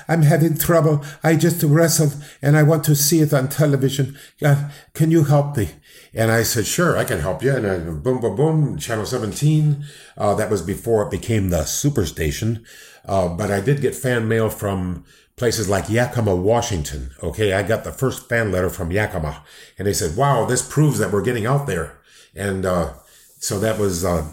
[0.08, 1.04] I'm having trouble.
[1.22, 4.16] I just wrestled and I want to see it on television.
[4.42, 5.68] Uh, can you help me?"
[6.14, 9.84] And I said, "Sure, I can help you." And I, boom, boom, boom, channel 17.
[10.16, 12.64] Uh, that was before it became the Superstation.
[13.04, 15.04] Uh, but I did get fan mail from
[15.36, 17.10] places like Yakima, Washington.
[17.22, 19.44] Okay, I got the first fan letter from Yakima,
[19.76, 21.98] and they said, "Wow, this proves that we're getting out there."
[22.34, 22.94] And uh,
[23.38, 24.32] so that was uh,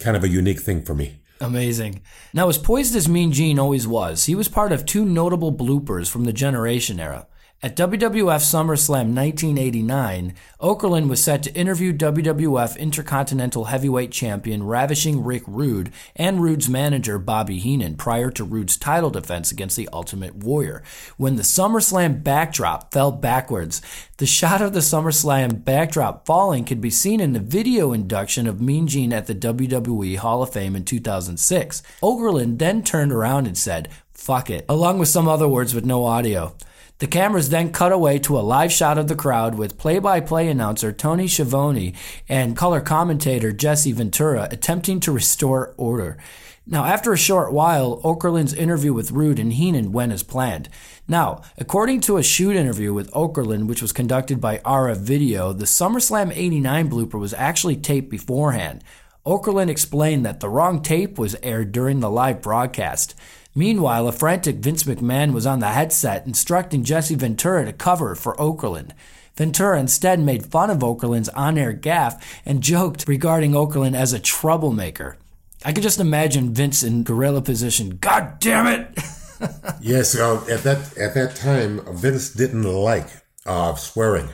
[0.00, 1.20] kind of a unique thing for me.
[1.40, 2.02] Amazing.
[2.34, 6.10] Now, as poised as Mean Gene always was, he was part of two notable bloopers
[6.10, 7.27] from the Generation era.
[7.60, 15.42] At WWF SummerSlam 1989, Okerlund was set to interview WWF Intercontinental Heavyweight Champion Ravishing Rick
[15.44, 20.84] Rude and Rude's manager Bobby Heenan prior to Rude's title defense against the Ultimate Warrior.
[21.16, 23.82] When the SummerSlam backdrop fell backwards,
[24.18, 28.60] the shot of the SummerSlam backdrop falling could be seen in the video induction of
[28.60, 31.82] Mean Gene at the WWE Hall of Fame in 2006.
[32.04, 36.04] Okerlund then turned around and said, fuck it, along with some other words with no
[36.04, 36.54] audio.
[36.98, 40.18] The cameras then cut away to a live shot of the crowd with play by
[40.18, 41.94] play announcer Tony Schiavone
[42.28, 46.18] and color commentator Jesse Ventura attempting to restore order.
[46.66, 50.68] Now, after a short while, Okerlund's interview with Rude and Heenan went as planned.
[51.06, 55.66] Now, according to a shoot interview with Okerlund, which was conducted by RF Video, the
[55.66, 58.82] SummerSlam 89 blooper was actually taped beforehand.
[59.24, 63.14] Okerlund explained that the wrong tape was aired during the live broadcast.
[63.58, 68.36] Meanwhile, a frantic Vince McMahon was on the headset instructing Jesse Ventura to cover for
[68.36, 68.92] Okerlund.
[69.34, 74.20] Ventura instead made fun of Okerlund's on air gaffe and joked regarding Okerlund as a
[74.20, 75.18] troublemaker.
[75.64, 77.96] I could just imagine Vince in gorilla position.
[77.96, 78.96] God damn it!
[79.80, 83.08] Yes, uh, at that at that time, Vince didn't like
[83.46, 84.28] uh, swearing.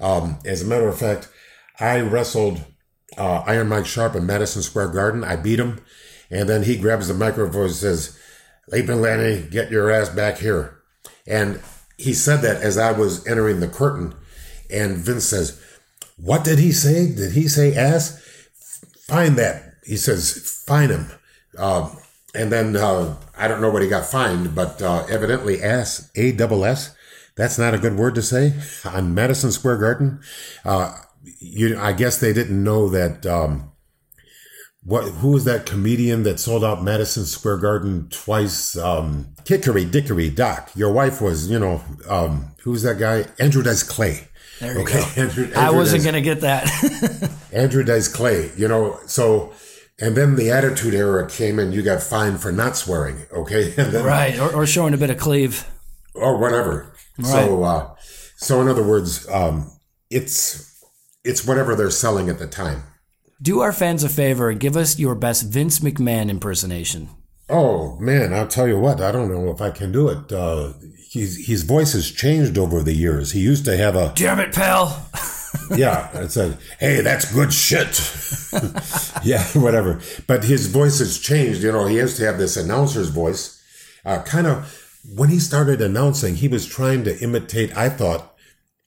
[0.00, 1.28] Um, as a matter of fact,
[1.78, 2.64] I wrestled
[3.16, 5.22] uh, Iron Mike Sharpe in Madison Square Garden.
[5.22, 5.80] I beat him,
[6.30, 8.17] and then he grabs the microphone and says,
[8.70, 10.78] "Leaping Lanny, get your ass back here."
[11.26, 11.60] And
[11.98, 14.14] he said that as I was entering the curtain,
[14.70, 15.60] and Vince says,
[16.16, 17.12] What did he say?
[17.12, 18.22] Did he say ass?
[19.06, 19.74] Find that.
[19.84, 21.06] He says, Find him.
[21.56, 21.98] Um,
[22.34, 26.32] and then uh, I don't know what he got fined, but uh, evidently ass, A
[26.32, 26.94] double S.
[27.36, 28.54] That's not a good word to say
[28.84, 30.20] on Madison Square Garden.
[30.64, 30.94] Uh,
[31.40, 33.26] you, I guess they didn't know that.
[33.26, 33.72] Um,
[34.88, 35.04] what?
[35.04, 38.74] Who was that comedian that sold out Madison Square Garden twice?
[38.76, 40.70] Um, Hickory Dickory Doc.
[40.74, 43.26] Your wife was, you know, um, who was that guy?
[43.38, 44.28] Andrew Dice Clay.
[44.60, 45.06] There you Okay, go.
[45.22, 47.30] Andrew- I wasn't going to get that.
[47.52, 49.52] Andrew Dice Clay, you know, so,
[50.00, 53.74] and then the Attitude Era came and you got fined for not swearing, okay?
[53.76, 54.38] And then, right.
[54.38, 55.66] Or, or showing a bit of cleave.
[56.14, 56.94] Or whatever.
[57.22, 57.94] So, uh,
[58.36, 59.70] so in other words, um,
[60.10, 60.82] it's,
[61.24, 62.84] it's whatever they're selling at the time.
[63.40, 67.08] Do our fans a favor and give us your best Vince McMahon impersonation.
[67.48, 70.32] Oh man, I'll tell you what, I don't know if I can do it.
[70.32, 70.72] Uh,
[71.08, 73.30] he's, his voice has changed over the years.
[73.30, 75.08] He used to have a, Damn it, pal.
[75.76, 78.00] yeah, it's a, hey, that's good shit.
[79.24, 80.00] yeah, whatever.
[80.26, 81.62] But his voice has changed.
[81.62, 83.62] You know, he used to have this announcer's voice.
[84.04, 88.34] Uh, kind of, when he started announcing, he was trying to imitate, I thought,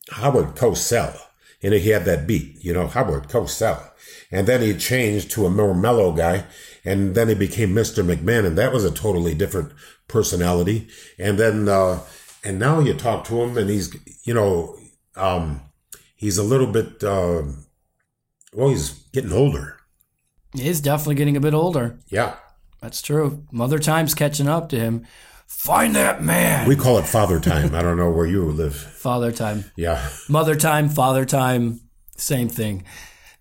[0.09, 1.17] Howard Cosell.
[1.63, 3.90] And he had that beat, you know, Howard Cosell.
[4.31, 6.45] And then he changed to a more mellow guy.
[6.85, 8.03] And then he became Mr.
[8.03, 8.45] McMahon.
[8.45, 9.73] And that was a totally different
[10.07, 10.87] personality.
[11.19, 11.99] And then, uh,
[12.43, 14.77] and now you talk to him and he's, you know,
[15.15, 15.61] um,
[16.15, 17.43] he's a little bit, uh,
[18.53, 19.77] well, he's getting older.
[20.53, 21.99] He's definitely getting a bit older.
[22.07, 22.35] Yeah.
[22.81, 23.45] That's true.
[23.51, 25.05] Mother Time's catching up to him.
[25.51, 26.67] Find that man.
[26.67, 27.75] We call it father time.
[27.75, 28.73] I don't know where you live.
[28.73, 29.65] Father Time.
[29.75, 30.09] Yeah.
[30.29, 31.81] Mother Time, Father Time,
[32.15, 32.85] same thing.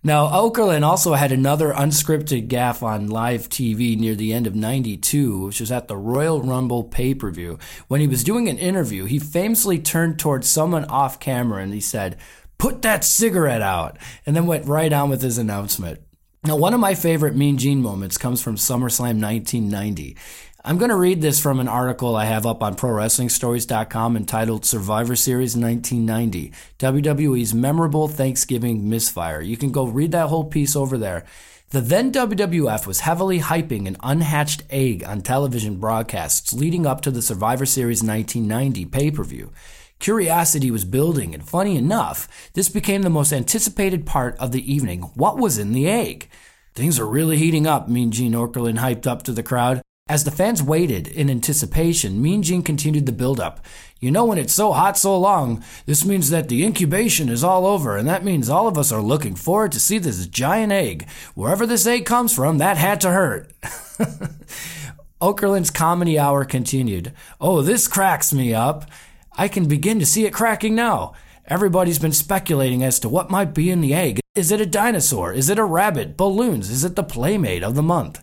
[0.03, 5.45] Now, Okerlund also had another unscripted gaffe on live TV near the end of 92,
[5.45, 7.59] which was at the Royal Rumble pay per view.
[7.87, 11.79] When he was doing an interview, he famously turned towards someone off camera and he
[11.79, 12.17] said,
[12.57, 15.99] Put that cigarette out, and then went right on with his announcement.
[16.43, 20.17] Now, one of my favorite Mean Gene moments comes from SummerSlam 1990.
[20.63, 25.15] I'm going to read this from an article I have up on ProWrestlingStories.com entitled Survivor
[25.15, 29.41] Series 1990 WWE's Memorable Thanksgiving Misfire.
[29.41, 31.25] You can go read that whole piece over there.
[31.71, 37.11] The then WWF was heavily hyping an unhatched egg on television broadcasts leading up to
[37.11, 39.51] the Survivor Series 1990 pay per view.
[39.97, 45.09] Curiosity was building, and funny enough, this became the most anticipated part of the evening.
[45.15, 46.29] What was in the egg?
[46.75, 49.81] Things are really heating up, Mean Gene Okerlund hyped up to the crowd.
[50.11, 53.63] As the fans waited in anticipation, Mean Gene continued the build-up.
[54.01, 57.65] You know, when it's so hot so long, this means that the incubation is all
[57.65, 61.07] over, and that means all of us are looking forward to see this giant egg.
[61.33, 63.53] Wherever this egg comes from, that had to hurt.
[65.21, 67.13] Okerlund's comedy hour continued.
[67.39, 68.91] Oh, this cracks me up.
[69.37, 71.13] I can begin to see it cracking now.
[71.45, 74.19] Everybody's been speculating as to what might be in the egg.
[74.35, 75.31] Is it a dinosaur?
[75.31, 76.17] Is it a rabbit?
[76.17, 76.69] Balloons?
[76.69, 78.21] Is it the playmate of the month?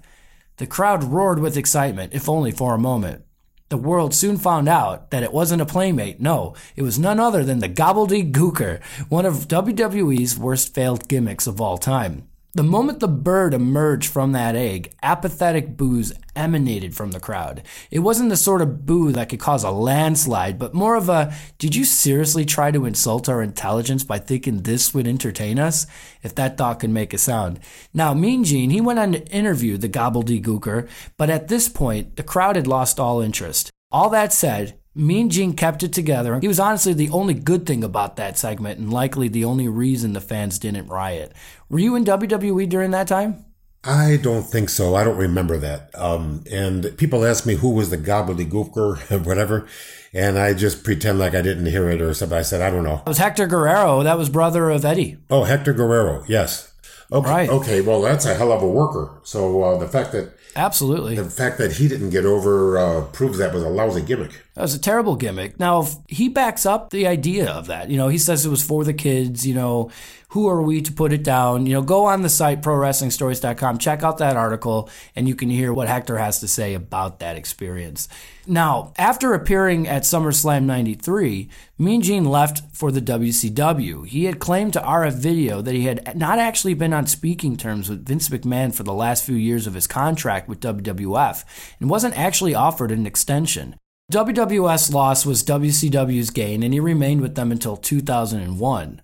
[0.59, 3.25] The crowd roared with excitement, if only for a moment.
[3.69, 6.21] The world soon found out that it wasn't a playmate.
[6.21, 11.61] No, it was none other than the gobbledygooker, one of WWE's worst failed gimmicks of
[11.61, 12.28] all time.
[12.59, 17.63] The moment the bird emerged from that egg, apathetic boos emanated from the crowd.
[17.89, 21.33] It wasn't the sort of boo that could cause a landslide, but more of a,
[21.59, 25.87] did you seriously try to insult our intelligence by thinking this would entertain us?
[26.25, 27.61] If that thought could make a sound.
[27.95, 32.25] Now, Mean Gene, he went on to interview the gobbledygooker, but at this point, the
[32.25, 33.71] crowd had lost all interest.
[33.93, 36.41] All that said, Mean Gene kept it together.
[36.41, 40.13] He was honestly the only good thing about that segment and likely the only reason
[40.13, 41.33] the fans didn't riot.
[41.69, 43.45] Were you in WWE during that time?
[43.85, 44.97] I don't think so.
[44.97, 45.91] I don't remember that.
[45.95, 49.69] Um, and people ask me who was the gobbledygooker or whatever,
[50.13, 52.37] and I just pretend like I didn't hear it or something.
[52.37, 53.03] I said, I don't know.
[53.07, 54.03] It was Hector Guerrero.
[54.03, 55.19] That was brother of Eddie.
[55.31, 56.25] Oh, Hector Guerrero.
[56.27, 56.73] Yes.
[57.13, 57.31] Okay.
[57.31, 57.49] Right.
[57.49, 57.81] Okay.
[57.83, 59.21] Well, that's a hell of a worker.
[59.23, 61.15] So uh, the fact that Absolutely.
[61.15, 64.33] the fact that he didn't get over uh, proves that was a lousy gimmick.
[64.55, 65.61] That was a terrible gimmick.
[65.61, 67.91] Now, if he backs up the idea of that.
[67.91, 69.47] You know, he says it was for the kids.
[69.47, 69.91] You know,
[70.33, 71.65] who are we to put it down?
[71.65, 75.73] You know, go on the site, prowrestlingstories.com, check out that article, and you can hear
[75.73, 78.09] what Hector has to say about that experience.
[78.47, 84.07] Now, after appearing at SummerSlam 93, Mean Gene left for the WCW.
[84.07, 87.89] He had claimed to RF Video that he had not actually been on speaking terms
[87.89, 91.45] with Vince McMahon for the last few years of his contract with WWF
[91.81, 93.77] and wasn't actually offered an extension.
[94.11, 99.03] WWF's loss was WCW's gain, and he remained with them until 2001.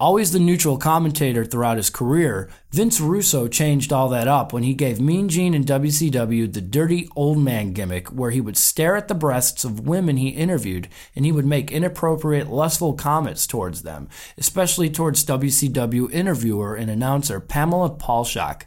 [0.00, 4.74] Always the neutral commentator throughout his career, Vince Russo changed all that up when he
[4.74, 9.06] gave Mean Gene and WCW the dirty old man gimmick where he would stare at
[9.06, 14.08] the breasts of women he interviewed and he would make inappropriate, lustful comments towards them,
[14.36, 18.62] especially towards WCW interviewer and announcer Pamela Paulshock.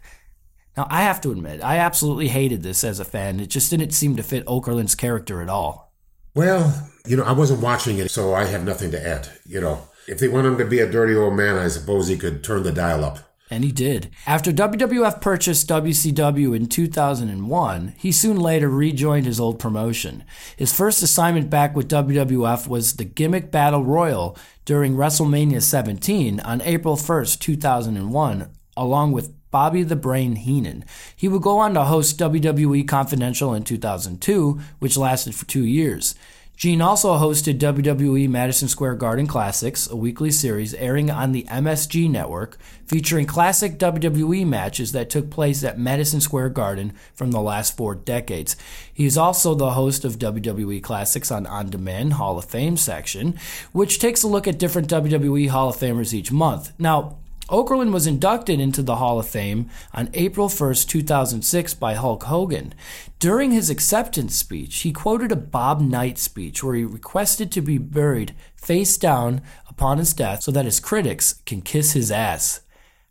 [0.78, 3.42] Now, I have to admit, I absolutely hated this as a fan.
[3.42, 5.94] It just didn't seem to fit Okerlund's character at all.
[6.34, 9.28] Well, you know, I wasn't watching it, so I have nothing to add.
[9.46, 12.18] You know, if they want him to be a dirty old man, I suppose he
[12.18, 13.20] could turn the dial up.
[13.50, 14.10] And he did.
[14.26, 20.26] After WWF purchased WCW in 2001, he soon later rejoined his old promotion.
[20.58, 26.62] His first assignment back with WWF was the Gimmick Battle Royal during WrestleMania 17 on
[26.62, 30.84] April 1st, 2001, along with Bobby the Brain Heenan.
[31.16, 36.16] He would go on to host WWE Confidential in 2002, which lasted for two years.
[36.58, 42.10] Gene also hosted WWE Madison Square Garden Classics, a weekly series airing on the MSG
[42.10, 47.78] network, featuring classic WWE matches that took place at Madison Square Garden from the last
[47.78, 48.56] four decades.
[48.92, 53.38] He is also the host of WWE Classics on On Demand Hall of Fame section,
[53.72, 56.74] which takes a look at different WWE Hall of Famers each month.
[56.80, 57.18] Now,
[57.50, 62.74] Okerlund was inducted into the Hall of Fame on April 1st, 2006 by Hulk Hogan.
[63.20, 67.78] During his acceptance speech, he quoted a Bob Knight speech where he requested to be
[67.78, 72.62] buried face down upon his death so that his critics can kiss his ass.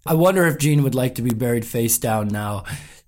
[0.04, 2.64] I wonder if Gene would like to be buried face down now.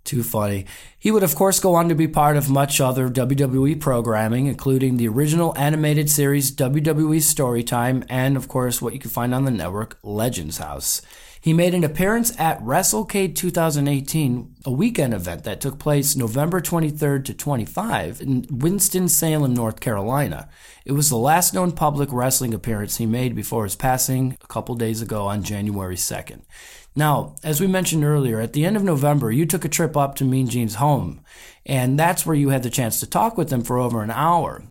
[0.08, 0.64] Too funny.
[0.98, 4.96] He would, of course, go on to be part of much other WWE programming, including
[4.96, 9.50] the original animated series WWE Storytime and, of course, what you can find on the
[9.50, 11.02] network, Legends House.
[11.42, 17.26] He made an appearance at WrestleCade 2018, a weekend event that took place November 23rd
[17.26, 20.48] to 25 in Winston-Salem, North Carolina.
[20.86, 24.74] It was the last known public wrestling appearance he made before his passing a couple
[24.74, 26.40] days ago on January 2nd.
[26.98, 30.16] Now, as we mentioned earlier, at the end of November, you took a trip up
[30.16, 31.20] to Mean Gene's home,
[31.64, 34.64] and that's where you had the chance to talk with him for over an hour.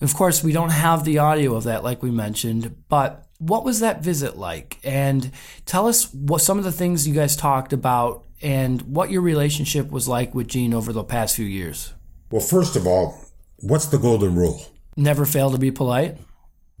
[0.00, 3.80] Of course, we don't have the audio of that, like we mentioned, but what was
[3.80, 4.78] that visit like?
[4.82, 5.30] And
[5.66, 9.90] tell us what some of the things you guys talked about and what your relationship
[9.90, 11.92] was like with Gene over the past few years.
[12.30, 13.20] Well, first of all,
[13.58, 14.64] what's the golden rule?
[14.96, 16.16] Never fail to be polite.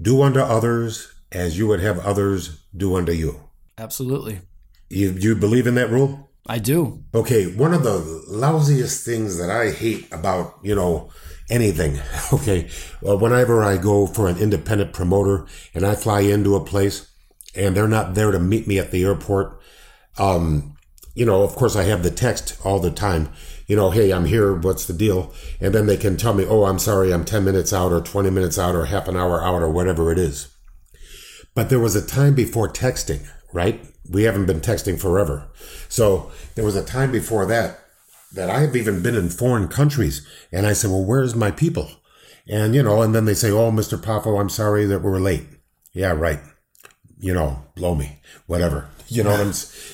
[0.00, 3.50] Do unto others as you would have others do unto you.
[3.76, 4.40] Absolutely.
[4.94, 6.30] You, you believe in that rule?
[6.46, 7.02] I do.
[7.12, 11.10] Okay, one of the lousiest things that I hate about, you know,
[11.50, 12.00] anything,
[12.32, 12.68] okay,
[13.06, 17.10] uh, whenever I go for an independent promoter and I fly into a place
[17.56, 19.60] and they're not there to meet me at the airport,
[20.18, 20.76] um,
[21.14, 23.30] you know, of course I have the text all the time,
[23.66, 25.32] you know, hey, I'm here, what's the deal?
[25.60, 28.30] And then they can tell me, oh, I'm sorry, I'm 10 minutes out or 20
[28.30, 30.54] minutes out or half an hour out or whatever it is.
[31.54, 33.80] But there was a time before texting, right?
[34.10, 35.48] We haven't been texting forever.
[35.88, 37.78] So there was a time before that
[38.34, 40.26] that I have even been in foreign countries.
[40.52, 41.88] And I said, well, where's my people?
[42.48, 43.96] And, you know, and then they say, oh, Mr.
[43.96, 45.46] Poffo, I'm sorry that we're late.
[45.92, 46.40] Yeah, right.
[47.18, 48.88] You know, blow me, whatever.
[49.06, 49.52] You know what I'm,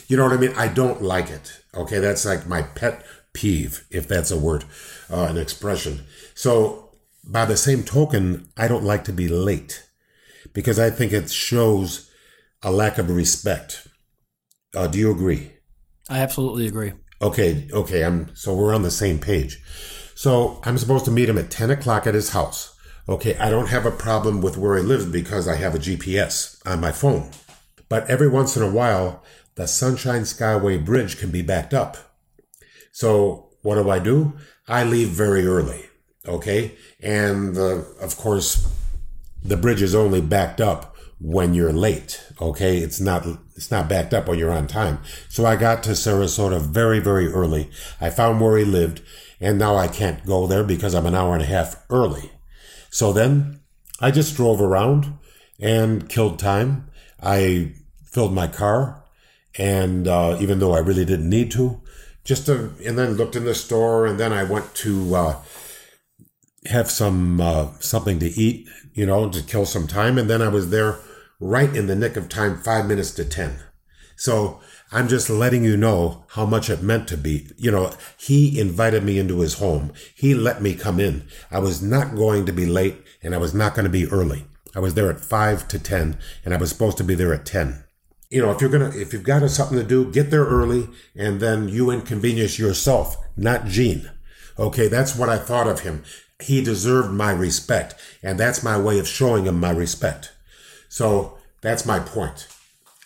[0.08, 0.54] you know what I mean?
[0.56, 1.60] I don't like it.
[1.74, 1.98] Okay.
[1.98, 4.64] That's like my pet peeve, if that's a word,
[5.10, 6.06] uh, an expression.
[6.34, 6.94] So
[7.24, 9.86] by the same token, I don't like to be late
[10.54, 12.09] because I think it shows
[12.62, 13.88] a lack of respect.
[14.74, 15.52] Uh, do you agree?
[16.08, 16.92] I absolutely agree.
[17.22, 19.58] Okay, okay, I'm so we're on the same page.
[20.14, 22.76] So I'm supposed to meet him at 10 o'clock at his house.
[23.08, 26.60] Okay, I don't have a problem with where he lives because I have a GPS
[26.66, 27.30] on my phone.
[27.88, 29.24] But every once in a while,
[29.56, 31.96] the Sunshine Skyway Bridge can be backed up.
[32.92, 34.34] So what do I do?
[34.68, 35.86] I leave very early.
[36.26, 38.70] Okay, and uh, of course,
[39.42, 40.89] the bridge is only backed up
[41.20, 42.24] when you're late.
[42.40, 45.00] Okay, it's not it's not backed up when you're on time.
[45.28, 47.70] So I got to Sarasota very very early.
[48.00, 49.02] I found where he lived,
[49.40, 52.32] and now I can't go there because I'm an hour and a half early.
[52.90, 53.60] So then
[54.00, 55.18] I just drove around
[55.60, 56.90] and killed time.
[57.22, 59.04] I filled my car,
[59.58, 61.82] and uh, even though I really didn't need to,
[62.24, 65.14] just to, and then looked in the store, and then I went to.
[65.14, 65.36] Uh,
[66.66, 70.48] have some uh, something to eat, you know, to kill some time, and then I
[70.48, 70.98] was there
[71.40, 73.58] right in the nick of time, five minutes to ten.
[74.16, 74.60] So
[74.92, 77.48] I'm just letting you know how much it meant to be.
[77.56, 79.92] You know, he invited me into his home.
[80.14, 81.26] He let me come in.
[81.50, 84.44] I was not going to be late, and I was not going to be early.
[84.74, 87.46] I was there at five to ten, and I was supposed to be there at
[87.46, 87.84] ten.
[88.28, 91.40] You know, if you're gonna, if you've got something to do, get there early, and
[91.40, 94.10] then you inconvenience yourself, not Gene.
[94.58, 96.04] Okay, that's what I thought of him.
[96.38, 100.32] He deserved my respect, and that's my way of showing him my respect.
[100.90, 102.48] So that's my point.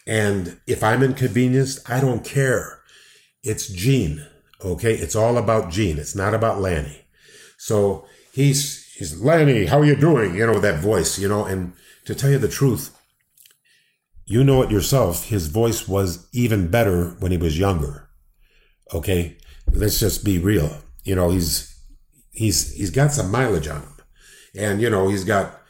[0.07, 2.81] And if I'm inconvenienced, I don't care.
[3.43, 4.27] It's Gene.
[4.65, 4.95] Okay.
[4.95, 5.99] It's all about Gene.
[5.99, 7.03] It's not about Lanny.
[7.59, 10.35] So he's, he's Lanny, how are you doing?
[10.35, 11.75] You know, that voice, you know, and
[12.07, 12.91] to tell you the truth,
[14.25, 15.27] you know it yourself.
[15.29, 18.09] His voice was even better when he was younger.
[18.95, 19.37] Okay.
[19.71, 20.79] Let's just be real.
[21.05, 21.79] You know, he's,
[22.31, 23.95] he's, he's got some mileage on him
[24.57, 25.61] and, you know, he's got,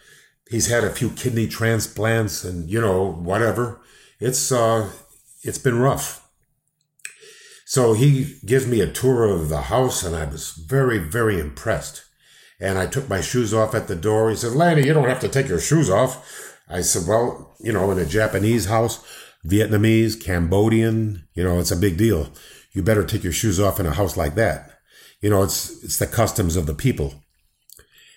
[0.54, 3.80] he's had a few kidney transplants and, you know, whatever.
[4.20, 4.88] It's, uh,
[5.42, 6.30] it's been rough.
[7.66, 12.04] So he gives me a tour of the house and I was very, very impressed.
[12.60, 14.30] And I took my shoes off at the door.
[14.30, 16.56] He said, Lanny, you don't have to take your shoes off.
[16.68, 19.04] I said, well, you know, in a Japanese house,
[19.44, 22.30] Vietnamese, Cambodian, you know, it's a big deal.
[22.70, 24.70] You better take your shoes off in a house like that.
[25.20, 27.24] You know, it's, it's the customs of the people.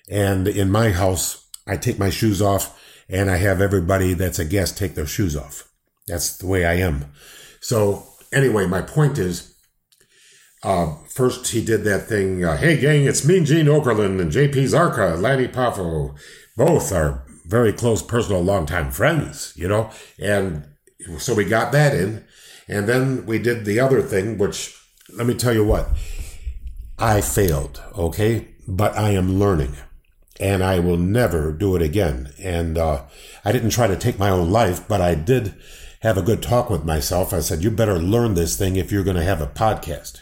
[0.07, 4.45] And in my house, I take my shoes off and I have everybody that's a
[4.45, 5.72] guest take their shoes off.
[6.07, 7.05] That's the way I am.
[7.59, 8.03] So
[8.34, 9.55] anyway, my point is,
[10.63, 12.43] uh, first he did that thing.
[12.43, 16.18] Uh, hey gang, it's me, Gene Okerlund and JP Zarka, Lanny Poffo.
[16.55, 19.89] Both are very close personal longtime friends, you know?
[20.20, 20.65] And
[21.20, 22.26] so we got that in.
[22.68, 24.78] And then we did the other thing, which
[25.13, 25.88] let me tell you what,
[26.99, 28.47] I failed, okay?
[28.68, 29.78] But I am learning
[30.39, 32.31] and I will never do it again.
[32.39, 33.03] And, uh,
[33.43, 35.55] I didn't try to take my own life, but I did
[36.01, 37.33] have a good talk with myself.
[37.33, 40.21] I said, you better learn this thing if you're going to have a podcast.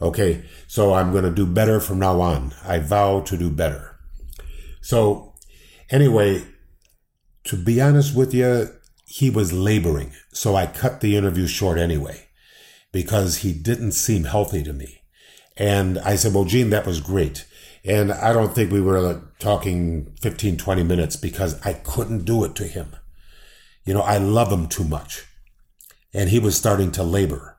[0.00, 0.44] Okay.
[0.66, 2.54] So I'm going to do better from now on.
[2.64, 3.98] I vow to do better.
[4.80, 5.34] So
[5.90, 6.44] anyway,
[7.44, 8.68] to be honest with you,
[9.06, 10.12] he was laboring.
[10.32, 12.28] So I cut the interview short anyway
[12.90, 15.02] because he didn't seem healthy to me.
[15.56, 17.44] And I said, well, Gene, that was great.
[17.84, 22.44] And I don't think we were like, talking 15, 20 minutes because I couldn't do
[22.44, 22.94] it to him.
[23.84, 25.24] You know, I love him too much.
[26.14, 27.58] And he was starting to labor.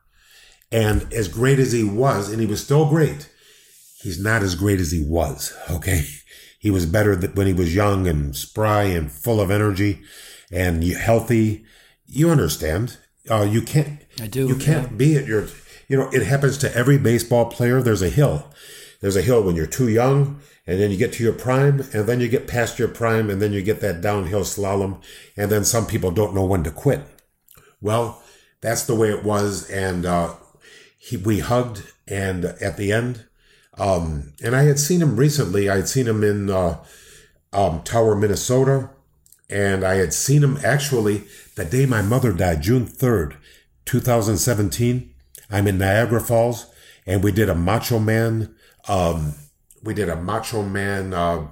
[0.72, 3.30] And as great as he was, and he was still great,
[4.00, 5.56] he's not as great as he was.
[5.70, 6.04] Okay.
[6.64, 10.00] He was better when he was young and spry and full of energy
[10.50, 11.66] and healthy.
[12.06, 12.96] You understand.
[13.30, 14.48] Uh, you can't, I do.
[14.48, 15.48] you can't be at your,
[15.88, 17.82] you know, it happens to every baseball player.
[17.82, 18.50] There's a hill.
[19.04, 22.06] There's a hill when you're too young and then you get to your prime and
[22.06, 25.02] then you get past your prime and then you get that downhill slalom.
[25.36, 27.02] And then some people don't know when to quit.
[27.82, 28.22] Well,
[28.62, 29.68] that's the way it was.
[29.68, 30.36] And, uh,
[30.96, 33.26] he, we hugged and at the end,
[33.76, 35.68] um, and I had seen him recently.
[35.68, 36.82] I had seen him in, uh,
[37.52, 38.88] um, Tower, Minnesota.
[39.50, 41.24] And I had seen him actually
[41.56, 43.36] the day my mother died, June 3rd,
[43.84, 45.12] 2017.
[45.50, 46.68] I'm in Niagara Falls
[47.06, 48.54] and we did a Macho Man,
[48.88, 49.34] um,
[49.82, 51.46] we did a Macho Man, uh,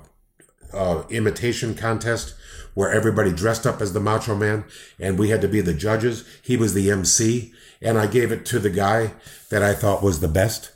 [0.73, 2.35] uh, imitation contest
[2.75, 4.65] where everybody dressed up as the Macho Man
[4.99, 6.25] and we had to be the judges.
[6.43, 7.53] He was the MC
[7.83, 9.13] and I gave it to the guy
[9.51, 10.73] that I thought was the best.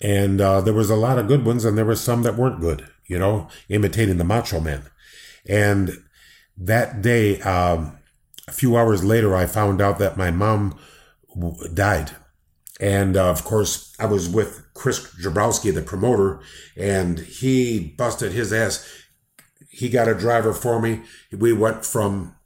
[0.00, 2.60] And, uh, there was a lot of good ones and there were some that weren't
[2.60, 4.82] good, you know, imitating the Macho Man.
[5.48, 5.90] And
[6.56, 7.98] that day, um,
[8.48, 10.78] a few hours later, I found out that my mom
[11.74, 12.12] died.
[12.80, 16.40] And uh, of course, I was with Chris Jabrowski, the promoter,
[16.76, 18.88] and he busted his ass.
[19.68, 21.02] He got a driver for me.
[21.32, 22.36] We went from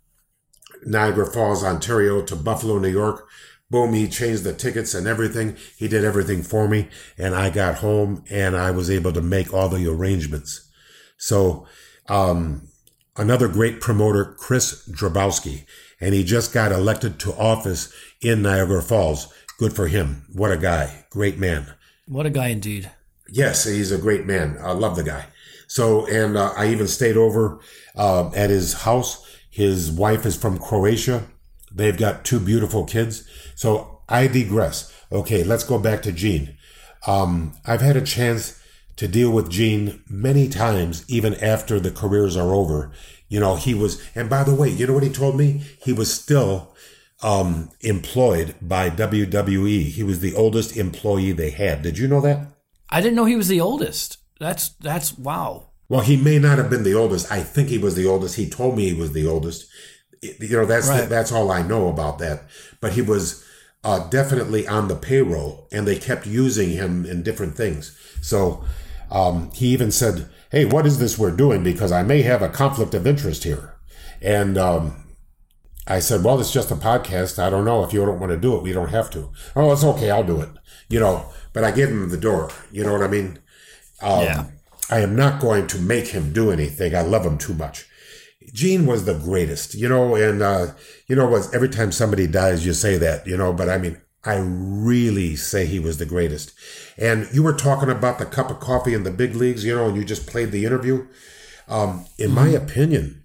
[0.84, 3.28] Niagara Falls, Ontario to Buffalo, New York.
[3.70, 5.56] Boom, he changed the tickets and everything.
[5.76, 6.88] He did everything for me.
[7.16, 10.68] And I got home and I was able to make all the arrangements.
[11.16, 11.66] So,
[12.08, 12.68] um,
[13.16, 15.64] another great promoter, Chris Drabowski,
[16.00, 19.32] and he just got elected to office in Niagara Falls.
[19.62, 20.24] Good for him.
[20.32, 21.04] What a guy.
[21.08, 21.74] Great man.
[22.06, 22.90] What a guy indeed.
[23.28, 24.58] Yes, he's a great man.
[24.60, 25.26] I love the guy.
[25.68, 27.60] So, and uh, I even stayed over
[27.94, 29.24] uh, at his house.
[29.50, 31.28] His wife is from Croatia.
[31.70, 33.22] They've got two beautiful kids.
[33.54, 34.92] So I digress.
[35.12, 36.58] Okay, let's go back to Gene.
[37.06, 38.60] Um, I've had a chance
[38.96, 42.90] to deal with Gene many times, even after the careers are over.
[43.28, 45.62] You know, he was, and by the way, you know what he told me?
[45.84, 46.74] He was still
[47.22, 49.82] um, employed by WWE.
[49.84, 51.82] He was the oldest employee they had.
[51.82, 52.48] Did you know that?
[52.90, 54.18] I didn't know he was the oldest.
[54.40, 55.68] That's that's wow.
[55.88, 57.30] Well, he may not have been the oldest.
[57.30, 58.36] I think he was the oldest.
[58.36, 59.66] He told me he was the oldest.
[60.22, 61.08] You know, that's Right.
[61.08, 62.44] that's all I know about that.
[62.80, 63.44] But he was
[63.84, 67.96] uh, definitely on the payroll, and they kept using him in different things.
[68.20, 68.64] So
[69.10, 71.62] um, he even said, "Hey, what is this we're doing?
[71.62, 73.74] Because I may have a conflict of interest here."
[74.20, 75.01] And um,
[75.86, 77.38] I said, "Well, it's just a podcast.
[77.38, 78.62] I don't know if you don't want to do it.
[78.62, 80.10] We don't have to." Oh, it's okay.
[80.10, 80.50] I'll do it.
[80.88, 82.50] You know, but I gave him the door.
[82.70, 83.38] You know what I mean?
[84.00, 84.44] Um, Yeah.
[84.90, 86.94] I am not going to make him do anything.
[86.94, 87.86] I love him too much.
[88.52, 90.72] Gene was the greatest, you know, and uh,
[91.06, 93.52] you know was Every time somebody dies, you say that, you know.
[93.52, 96.52] But I mean, I really say he was the greatest.
[96.98, 99.86] And you were talking about the cup of coffee in the big leagues, you know,
[99.88, 101.06] and you just played the interview.
[101.68, 103.21] Um, in my opinion,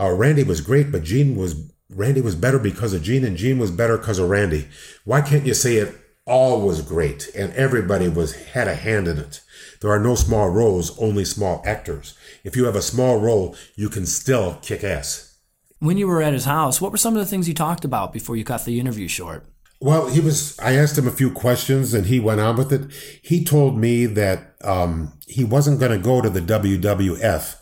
[0.00, 3.58] uh, Randy was great, but Gene was Randy was better because of Gene, and Gene
[3.58, 4.68] was better because of Randy.
[5.04, 5.94] Why can't you say it
[6.24, 9.40] all was great and everybody was had a hand in it?
[9.80, 12.16] There are no small roles, only small actors.
[12.44, 15.36] If you have a small role, you can still kick ass.
[15.80, 18.12] When you were at his house, what were some of the things you talked about
[18.12, 19.46] before you cut the interview short?
[19.80, 20.58] Well, he was.
[20.60, 22.92] I asked him a few questions, and he went on with it.
[23.22, 27.56] He told me that um, he wasn't going to go to the WWF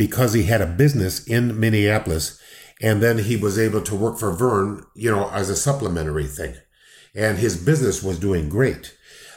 [0.00, 2.40] because he had a business in Minneapolis,
[2.80, 6.54] and then he was able to work for Verne, you know, as a supplementary thing,
[7.14, 8.96] and his business was doing great.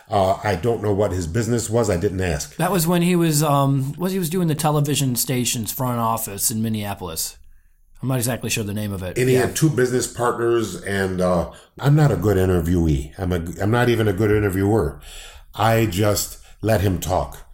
[0.10, 1.90] Uh, I don't know what his business was.
[1.90, 2.56] I didn't ask.
[2.56, 6.50] That was when he was um was he was doing the television station's front office
[6.50, 7.38] in Minneapolis.
[8.02, 9.18] I'm not exactly sure the name of it.
[9.18, 9.48] And he Yeah.
[9.48, 13.12] had two business partners, and uh, I'm not a good interviewee.
[13.20, 15.02] I'm a, I'm not even a good interviewer.
[15.56, 17.50] I just let him talk.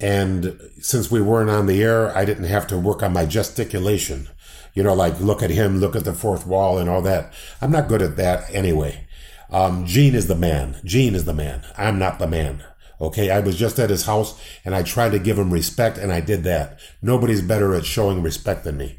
[0.00, 4.28] And since we weren't on the air, I didn't have to work on my gesticulation.
[4.74, 7.32] You know, like look at him, look at the fourth wall, and all that.
[7.60, 9.06] I'm not good at that anyway.
[9.50, 10.80] Um, Gene is the man.
[10.84, 11.64] Gene is the man.
[11.76, 12.64] I'm not the man.
[13.00, 16.12] Okay, I was just at his house and I tried to give him respect, and
[16.12, 16.78] I did that.
[17.02, 18.98] Nobody's better at showing respect than me.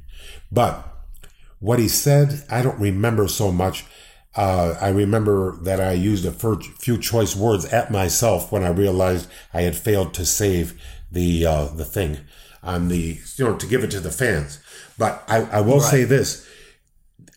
[0.52, 0.88] But
[1.60, 3.86] what he said, I don't remember so much.
[4.36, 9.30] Uh, I remember that I used a few choice words at myself when I realized
[9.54, 12.20] I had failed to save the uh, the thing
[12.64, 14.60] on the you know to give it to the fans.
[14.98, 16.48] But I, I will say this: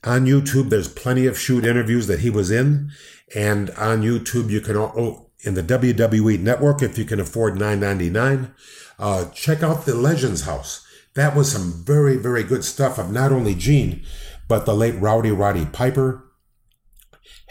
[0.04, 2.90] on YouTube, there's plenty of shoot interviews that he was in,
[3.34, 7.80] and on YouTube you can oh, in the WWE Network if you can afford nine
[7.80, 8.54] ninety nine.
[8.98, 10.86] Uh, check out the Legends House.
[11.14, 14.04] That was some very very good stuff of not only Gene,
[14.46, 16.23] but the late Rowdy Roddy Piper,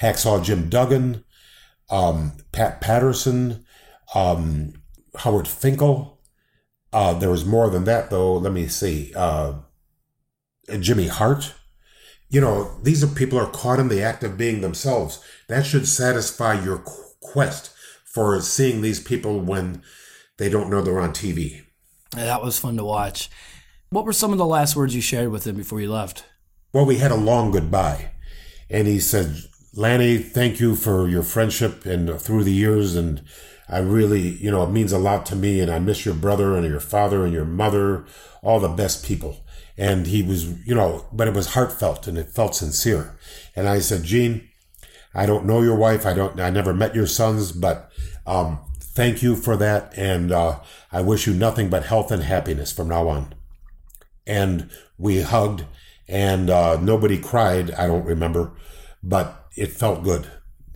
[0.02, 1.24] Hacksaw Jim Duggan,
[1.90, 3.66] um, Pat Patterson,
[4.16, 4.74] um,
[5.18, 6.20] Howard Finkel.
[6.92, 8.34] Uh, there was more than that though.
[8.34, 9.12] Let me see.
[9.16, 9.54] Uh,
[10.80, 11.54] Jimmy Hart.
[12.30, 15.24] You know, these are people are caught in the act of being themselves.
[15.50, 16.80] That should satisfy your
[17.22, 17.72] quest
[18.06, 19.84] for seeing these people when
[20.38, 21.62] they don't know they're on TV.
[22.16, 23.30] Yeah, that was fun to watch.
[23.90, 26.26] What were some of the last words you shared with him before you left?
[26.74, 28.12] Well, we had a long goodbye,
[28.70, 29.36] and he said,
[29.74, 33.22] "Lanny, thank you for your friendship and through the years, and
[33.68, 36.56] I really, you know, it means a lot to me, and I miss your brother
[36.56, 38.06] and your father and your mother,
[38.42, 39.40] all the best people."
[39.76, 43.18] And he was, you know, but it was heartfelt and it felt sincere.
[43.56, 44.48] And I said, Gene,
[45.16, 46.06] I don't know your wife.
[46.06, 46.40] I don't.
[46.40, 47.92] I never met your sons, but
[48.26, 50.60] um, thank you for that, and uh,
[50.92, 53.36] I wish you nothing but health and happiness from now on.
[54.26, 55.66] And we hugged,
[56.08, 57.72] and uh, nobody cried.
[57.72, 58.54] I don't remember,
[59.04, 60.28] but it felt good.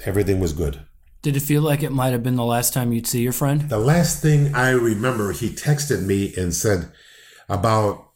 [0.06, 0.82] Everything was good.
[1.22, 3.70] Did it feel like it might have been the last time you'd see your friend?
[3.70, 6.92] The last thing I remember, he texted me and said
[7.50, 8.12] about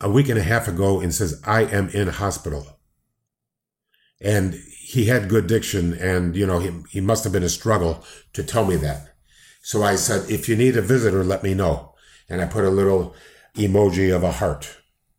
[0.00, 2.78] a week and a half ago and says, I am in hospital.
[4.20, 8.04] And he had good diction and, you know, he, he must have been a struggle
[8.34, 9.14] to tell me that.
[9.62, 11.94] So I said, if you need a visitor, let me know.
[12.28, 13.14] And I put a little
[13.56, 14.75] emoji of a heart.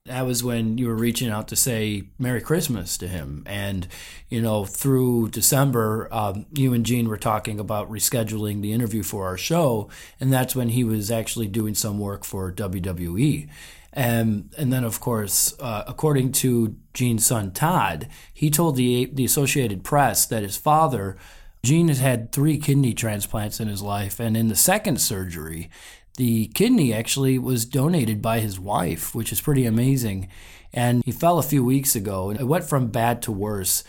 [0.07, 3.43] That was when you were reaching out to say Merry Christmas to him.
[3.45, 3.87] And,
[4.29, 9.25] you know, through December, um, you and Gene were talking about rescheduling the interview for
[9.25, 9.89] our show.
[10.19, 13.49] And that's when he was actually doing some work for WWE.
[13.93, 19.25] And, and then, of course, uh, according to Gene's son Todd, he told the, the
[19.25, 21.17] Associated Press that his father,
[21.63, 24.19] Gene, has had three kidney transplants in his life.
[24.19, 25.69] And in the second surgery,
[26.17, 30.27] the kidney actually was donated by his wife, which is pretty amazing.
[30.73, 33.83] And he fell a few weeks ago, and it went from bad to worse.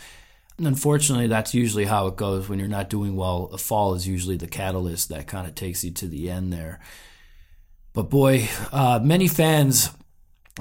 [0.57, 3.49] And unfortunately, that's usually how it goes when you're not doing well.
[3.51, 6.79] A fall is usually the catalyst that kind of takes you to the end there.
[7.93, 9.89] But boy, uh, many fans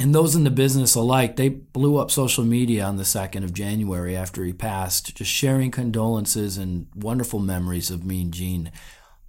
[0.00, 3.52] and those in the business alike, they blew up social media on the 2nd of
[3.52, 8.70] January after he passed, just sharing condolences and wonderful memories of Mean Gene.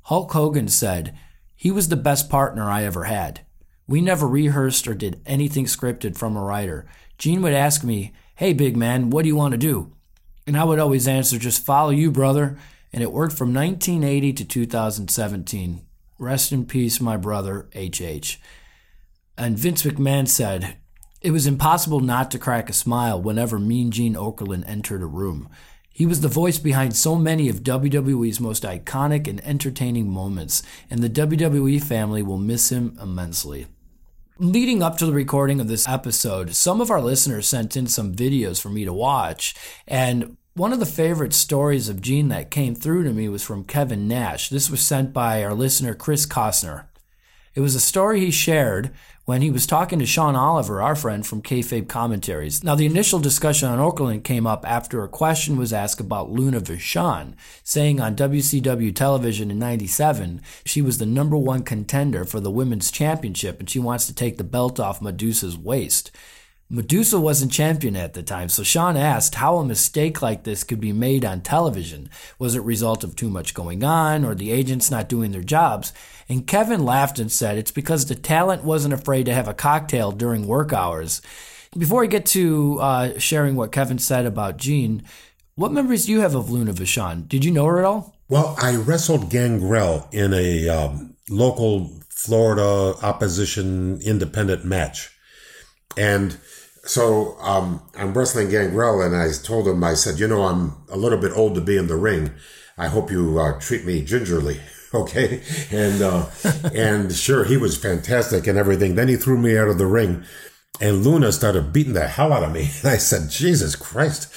[0.03, 1.17] Hulk Hogan said,
[1.59, 3.41] He was the best partner I ever had.
[3.85, 6.85] We never rehearsed or did anything scripted from a writer.
[7.17, 9.91] Gene would ask me, Hey, big man, what do you want to do?
[10.47, 12.57] And I would always answer, Just follow you, brother.
[12.93, 15.85] And it worked from 1980 to 2017.
[16.17, 18.37] Rest in peace, my brother, HH.
[19.37, 20.77] And Vince McMahon said,
[21.19, 25.49] It was impossible not to crack a smile whenever Mean Gene Okerlund entered a room.
[25.99, 31.03] He was the voice behind so many of WWE's most iconic and entertaining moments, and
[31.03, 33.67] the WWE family will miss him immensely.
[34.37, 38.15] Leading up to the recording of this episode, some of our listeners sent in some
[38.15, 39.53] videos for me to watch.
[39.89, 43.65] And one of the favorite stories of Gene that came through to me was from
[43.65, 44.47] Kevin Nash.
[44.47, 46.85] This was sent by our listener, Chris Costner.
[47.55, 48.91] It was a story he shared
[49.29, 52.63] when he was talking to Sean Oliver, our friend from Kayfabe Commentaries.
[52.63, 56.59] Now, the initial discussion on Okerlund came up after a question was asked about Luna
[56.59, 62.49] Vachon, saying on WCW television in 97 she was the number one contender for the
[62.49, 66.09] women's championship and she wants to take the belt off Medusa's waist.
[66.71, 70.79] Medusa wasn't champion at the time, so Sean asked how a mistake like this could
[70.79, 72.11] be made on television.
[72.37, 75.93] Was it result of too much going on or the agents not doing their jobs?
[76.27, 80.11] And Kevin laughed and said it's because the talent wasn't afraid to have a cocktail
[80.11, 81.23] during work hours.
[81.75, 85.01] Before I get to uh, sharing what Kevin said about Gene,
[85.55, 87.27] what memories do you have of Luna Vachon?
[87.27, 88.15] Did you know her at all?
[88.27, 95.15] Well, I wrestled Gangrel in a um, local Florida opposition independent match.
[95.97, 96.37] And
[96.89, 100.97] so um, I'm wrestling Gangrel, and I told him, I said, you know, I'm a
[100.97, 102.31] little bit old to be in the ring.
[102.79, 104.59] I hope you uh, treat me gingerly.
[104.91, 105.43] Okay.
[105.69, 106.25] And, uh,
[106.73, 108.95] and sure, he was fantastic and everything.
[108.95, 110.23] Then he threw me out of the ring.
[110.81, 112.71] And Luna started beating the hell out of me.
[112.81, 114.33] And I said, Jesus Christ.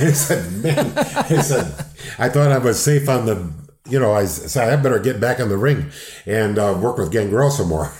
[0.00, 1.86] I said, man, I said,
[2.20, 3.52] I thought I was safe on the,
[3.90, 5.90] you know, I said, I better get back in the ring
[6.24, 7.92] and uh, work with Gangrel some more.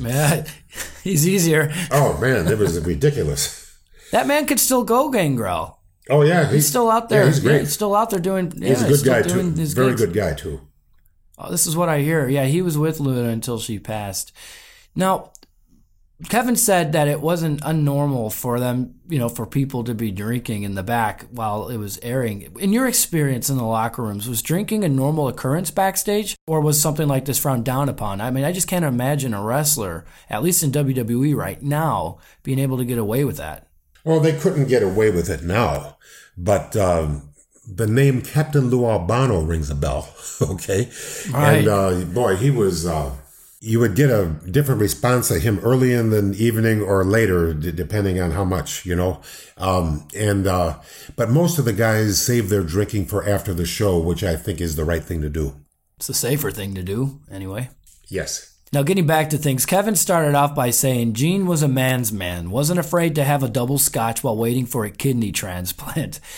[0.00, 0.46] Yeah,
[1.02, 1.72] he's easier.
[1.90, 3.78] oh, man, it was ridiculous.
[4.12, 5.78] That man could still go, Gangrel.
[6.10, 6.50] Oh, yeah.
[6.50, 7.22] He's still out there.
[7.22, 7.60] Yeah, he's great.
[7.60, 8.52] he's still out there doing.
[8.56, 9.50] Yeah, he's a good guy, too.
[9.52, 10.00] Very gigs.
[10.00, 10.60] good guy, too.
[11.38, 12.28] Oh, this is what I hear.
[12.28, 14.32] Yeah, he was with Luna until she passed.
[14.94, 15.32] Now,
[16.28, 20.62] Kevin said that it wasn't unnormal for them, you know, for people to be drinking
[20.62, 22.54] in the back while it was airing.
[22.60, 26.80] In your experience in the locker rooms, was drinking a normal occurrence backstage or was
[26.80, 28.20] something like this frowned down upon?
[28.20, 32.60] I mean, I just can't imagine a wrestler, at least in WWE right now, being
[32.60, 33.66] able to get away with that.
[34.04, 35.98] Well, they couldn't get away with it now,
[36.38, 37.30] but um,
[37.68, 40.14] the name Captain Lou Albano rings a bell.
[40.42, 40.88] okay,
[41.32, 41.58] Right.
[41.58, 42.86] and uh, boy, he was.
[42.86, 43.16] Uh,
[43.64, 47.72] you would get a different response to him early in the evening or later, d-
[47.72, 49.22] depending on how much you know.
[49.56, 50.80] Um, and uh,
[51.16, 54.60] but most of the guys save their drinking for after the show, which I think
[54.60, 55.54] is the right thing to do.
[55.96, 57.70] It's the safer thing to do, anyway.
[58.08, 58.54] Yes.
[58.72, 62.50] Now, getting back to things, Kevin started off by saying Gene was a man's man,
[62.50, 66.20] wasn't afraid to have a double scotch while waiting for a kidney transplant.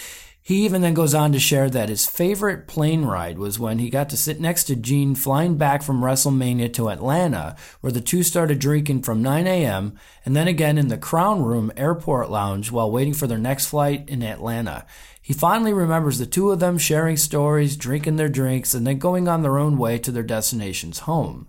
[0.47, 3.91] He even then goes on to share that his favorite plane ride was when he
[3.91, 8.23] got to sit next to Gene flying back from WrestleMania to Atlanta, where the two
[8.23, 9.99] started drinking from 9 a.m.
[10.25, 14.09] and then again in the Crown Room Airport Lounge while waiting for their next flight
[14.09, 14.87] in Atlanta.
[15.21, 19.27] He fondly remembers the two of them sharing stories, drinking their drinks, and then going
[19.27, 21.49] on their own way to their destination's home.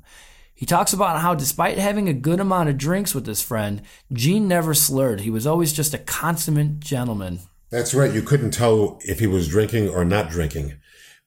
[0.56, 4.48] He talks about how, despite having a good amount of drinks with his friend, Gene
[4.48, 5.20] never slurred.
[5.20, 7.42] He was always just a consummate gentleman.
[7.70, 8.14] That's right.
[8.14, 10.80] You couldn't tell if he was drinking or not drinking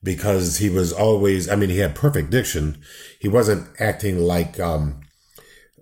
[0.02, 2.78] because he was always, I mean, he had perfect diction.
[3.18, 5.00] He wasn't acting like, um,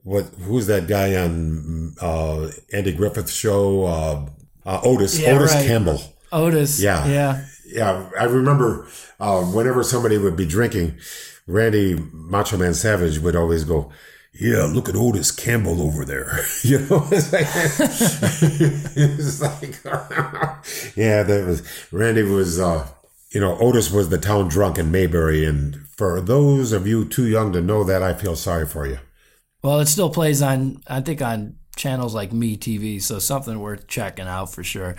[0.03, 3.85] what, who's that guy on, uh, Andy Griffith's show?
[3.85, 4.27] Uh,
[4.67, 5.67] uh Otis, Yeah, Otis right.
[5.67, 6.01] Campbell.
[6.33, 6.81] Otis.
[6.81, 7.07] Yeah.
[7.07, 7.45] Yeah.
[7.67, 8.11] Yeah.
[8.19, 8.89] I remember,
[9.21, 10.99] uh, whenever somebody would be drinking,
[11.47, 13.91] Randy Macho Man Savage would always go,
[14.41, 16.45] yeah, look at Otis Campbell over there.
[16.63, 17.47] You know, it's like,
[18.97, 19.83] it's like
[20.97, 21.63] yeah, that was
[21.93, 22.87] Randy was, uh,
[23.31, 25.45] you know, Otis was the town drunk in Mayberry.
[25.45, 28.99] And for those of you too young to know that, I feel sorry for you.
[29.63, 33.87] Well, it still plays on, I think, on channels like Me TV, so something worth
[33.87, 34.97] checking out for sure.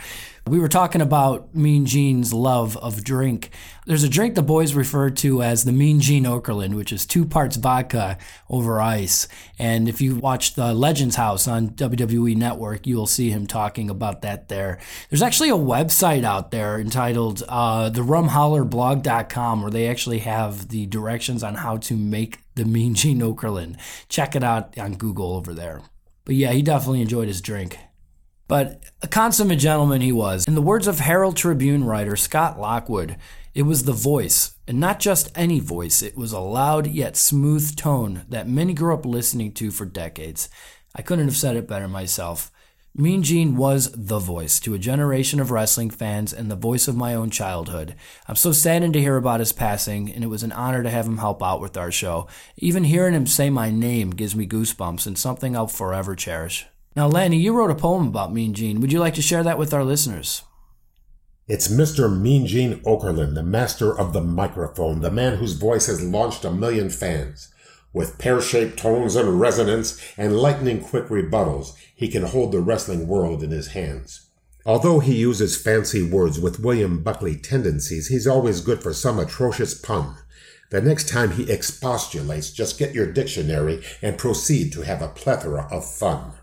[0.47, 3.51] We were talking about Mean Gene's love of drink.
[3.85, 7.23] There's a drink the boys refer to as the Mean Gene Okerlund, which is two
[7.23, 8.17] parts vodka
[8.49, 9.27] over ice.
[9.59, 13.91] And if you watch the Legends House on WWE Network, you will see him talking
[13.91, 14.79] about that there.
[15.11, 21.43] There's actually a website out there entitled uh, therumhollerblog.com where they actually have the directions
[21.43, 23.77] on how to make the Mean Gene Okerlund.
[24.07, 25.81] Check it out on Google over there.
[26.29, 27.79] But yeah, he definitely enjoyed his drink.
[28.47, 30.45] But a consummate gentleman he was.
[30.47, 33.17] In the words of Herald Tribune writer Scott Lockwood,
[33.55, 37.75] it was the voice, and not just any voice, it was a loud yet smooth
[37.75, 40.49] tone that many grew up listening to for decades.
[40.95, 42.51] I couldn't have said it better myself.
[42.99, 46.97] Mean Gene was the voice to a generation of wrestling fans and the voice of
[46.97, 47.95] my own childhood.
[48.27, 51.05] I'm so saddened to hear about his passing, and it was an honor to have
[51.05, 52.27] him help out with our show.
[52.57, 56.67] Even hearing him say my name gives me goosebumps and something I'll forever cherish.
[56.93, 58.81] Now, Lanny, you wrote a poem about Mean Gene.
[58.81, 60.43] Would you like to share that with our listeners?
[61.47, 62.13] It's Mr.
[62.13, 66.51] Mean Gene Okerlund, the master of the microphone, the man whose voice has launched a
[66.51, 67.47] million fans.
[67.91, 73.07] With pear shaped tones and resonance and lightning quick rebuttals, he can hold the wrestling
[73.07, 74.29] world in his hands.
[74.65, 79.73] Although he uses fancy words with William Buckley tendencies, he's always good for some atrocious
[79.73, 80.15] pun.
[80.69, 85.67] The next time he expostulates, just get your dictionary and proceed to have a plethora
[85.71, 86.33] of fun.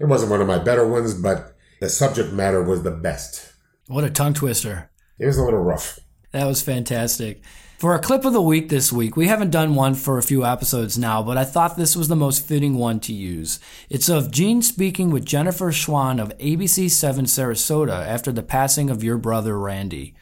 [0.00, 3.52] It wasn't one of my better ones, but the subject matter was the best.
[3.86, 4.90] What a tongue twister.
[5.18, 6.00] It was a little rough.
[6.32, 7.42] That was fantastic.
[7.78, 10.46] For our clip of the week this week, we haven't done one for a few
[10.46, 13.60] episodes now, but I thought this was the most fitting one to use.
[13.90, 19.04] It's of Gene speaking with Jennifer Schwan of ABC 7 Sarasota after the passing of
[19.04, 20.14] your brother Randy.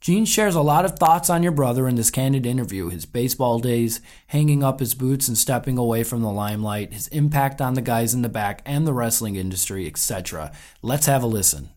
[0.00, 3.58] Gene shares a lot of thoughts on your brother in this candid interview his baseball
[3.58, 7.82] days, hanging up his boots and stepping away from the limelight, his impact on the
[7.82, 10.52] guys in the back and the wrestling industry, etc.
[10.80, 11.70] Let's have a listen.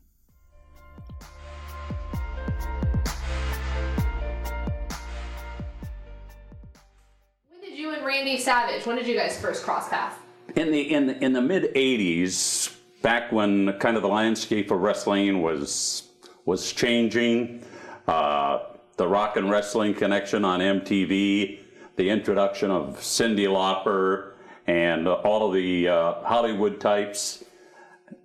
[8.23, 10.15] Randy Savage, when did you guys first cross paths?
[10.55, 14.79] In the in the, in the mid '80s, back when kind of the landscape of
[14.79, 16.03] wrestling was
[16.45, 17.65] was changing,
[18.07, 18.59] uh,
[18.95, 21.59] the Rock and Wrestling Connection on MTV,
[21.97, 24.35] the introduction of Cyndi Lauper,
[24.67, 27.43] and uh, all of the uh, Hollywood types,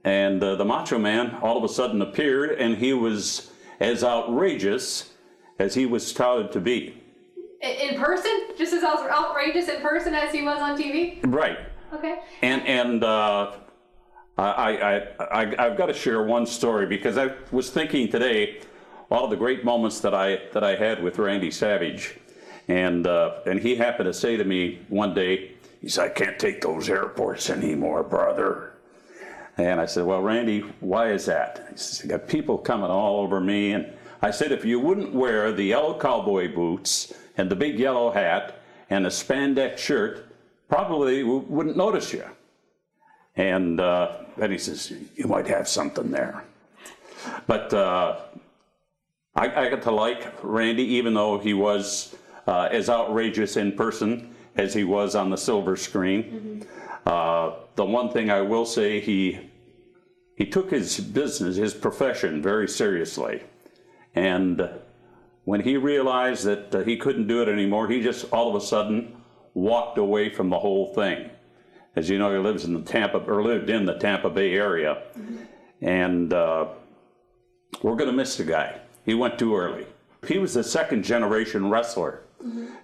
[0.04, 5.12] and uh, the Macho Man all of a sudden appeared, and he was as outrageous
[5.58, 7.02] as he was touted to be.
[7.60, 8.48] In person?
[8.56, 11.20] Just as outrageous in person as he was on TV?
[11.26, 11.58] Right.
[11.92, 12.20] Okay.
[12.42, 13.52] And and uh,
[14.36, 18.60] I, I, I I've got to share one story because I was thinking today
[19.10, 22.18] all the great moments that I that I had with Randy Savage,
[22.68, 26.38] and uh, and he happened to say to me one day, he said, "I can't
[26.38, 28.74] take those airports anymore, brother."
[29.56, 33.20] And I said, "Well, Randy, why is that?" He says, "I got people coming all
[33.20, 33.92] over me." And
[34.22, 38.60] I said, "If you wouldn't wear the yellow cowboy boots and the big yellow hat
[38.90, 40.26] and a spandex shirt,
[40.68, 42.24] probably wouldn't notice you."
[43.36, 46.44] And uh, then he says, "You might have something there."
[47.46, 48.20] But uh,
[49.34, 52.14] I, I got to like Randy, even though he was
[52.46, 56.66] uh, as outrageous in person as he was on the silver screen.
[57.06, 59.38] Uh, the one thing I will say, he
[60.36, 63.42] he took his business, his profession, very seriously,
[64.14, 64.68] and
[65.48, 68.66] when he realized that uh, he couldn't do it anymore, he just all of a
[68.66, 69.16] sudden
[69.54, 71.30] walked away from the whole thing.
[71.96, 75.04] As you know, he lives in the Tampa or lived in the Tampa Bay area,
[75.80, 76.66] and uh,
[77.80, 78.78] we're going to miss the guy.
[79.06, 79.86] He went too early.
[80.26, 82.24] He was a second generation wrestler.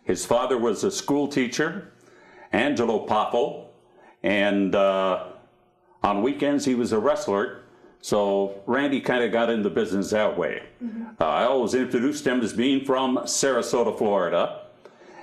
[0.04, 1.92] His father was a school teacher,
[2.50, 3.66] Angelo Poffo,
[4.22, 5.26] and uh,
[6.02, 7.60] on weekends he was a wrestler.
[8.04, 10.62] So Randy kind of got into business that way.
[11.18, 14.66] Uh, I always introduced him as being from Sarasota, Florida,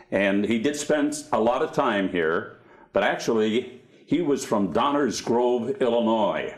[0.09, 2.57] and he did spend a lot of time here,
[2.91, 6.55] but actually he was from Downers Grove, Illinois,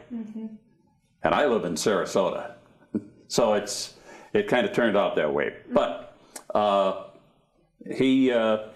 [1.23, 2.53] and I live in Sarasota.
[3.27, 3.95] So it's
[4.31, 5.55] it kind of turned out that way.
[5.71, 6.15] But
[6.55, 7.03] uh,
[7.97, 8.69] he uh,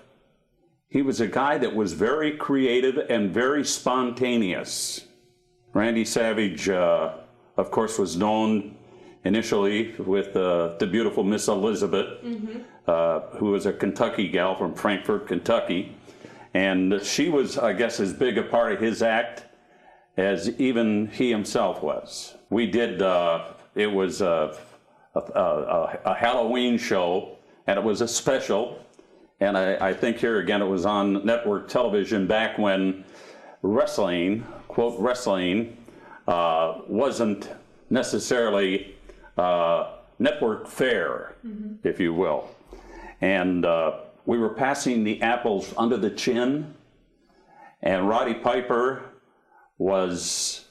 [0.89, 5.05] he was a guy that was very creative and very spontaneous.
[5.73, 7.17] Randy Savage, uh,
[7.57, 8.75] of course, was known
[9.23, 12.23] initially with uh, the beautiful Miss Elizabeth,
[12.87, 15.95] uh, who was a Kentucky gal from Frankfort, Kentucky,
[16.53, 19.43] and she was, I guess, as big a part of his act
[20.15, 22.35] as even he himself was.
[22.49, 23.01] We did.
[23.01, 24.57] Uh, it was a,
[25.13, 27.37] a, a, a Halloween show,
[27.67, 28.79] and it was a special.
[29.39, 33.05] And I, I think here again, it was on network television back when
[33.61, 35.76] wrestling, quote wrestling,
[36.27, 37.49] uh, wasn't
[37.89, 38.95] necessarily
[39.37, 41.35] uh, network fare,
[41.83, 42.49] if you will.
[43.21, 46.73] And uh, we were passing the apples under the chin,
[47.81, 49.03] and Roddy Piper
[49.77, 50.65] was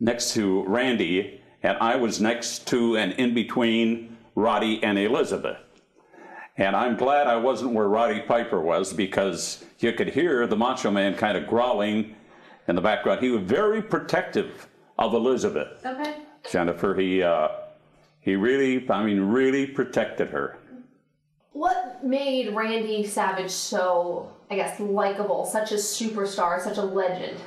[0.00, 5.58] next to Randy, and I was next to and in between Roddy and Elizabeth.
[6.56, 10.90] And I'm glad I wasn't where Roddy Piper was because you could hear the Macho
[10.90, 12.14] Man kind of growling
[12.68, 13.20] in the background.
[13.22, 14.67] He was very protective
[14.98, 15.84] of Elizabeth.
[15.84, 16.16] Okay.
[16.50, 17.48] Jennifer, he, uh,
[18.20, 20.58] he really, I mean, really protected her.
[21.52, 27.38] What made Randy Savage so, I guess, likable, such a superstar, such a legend?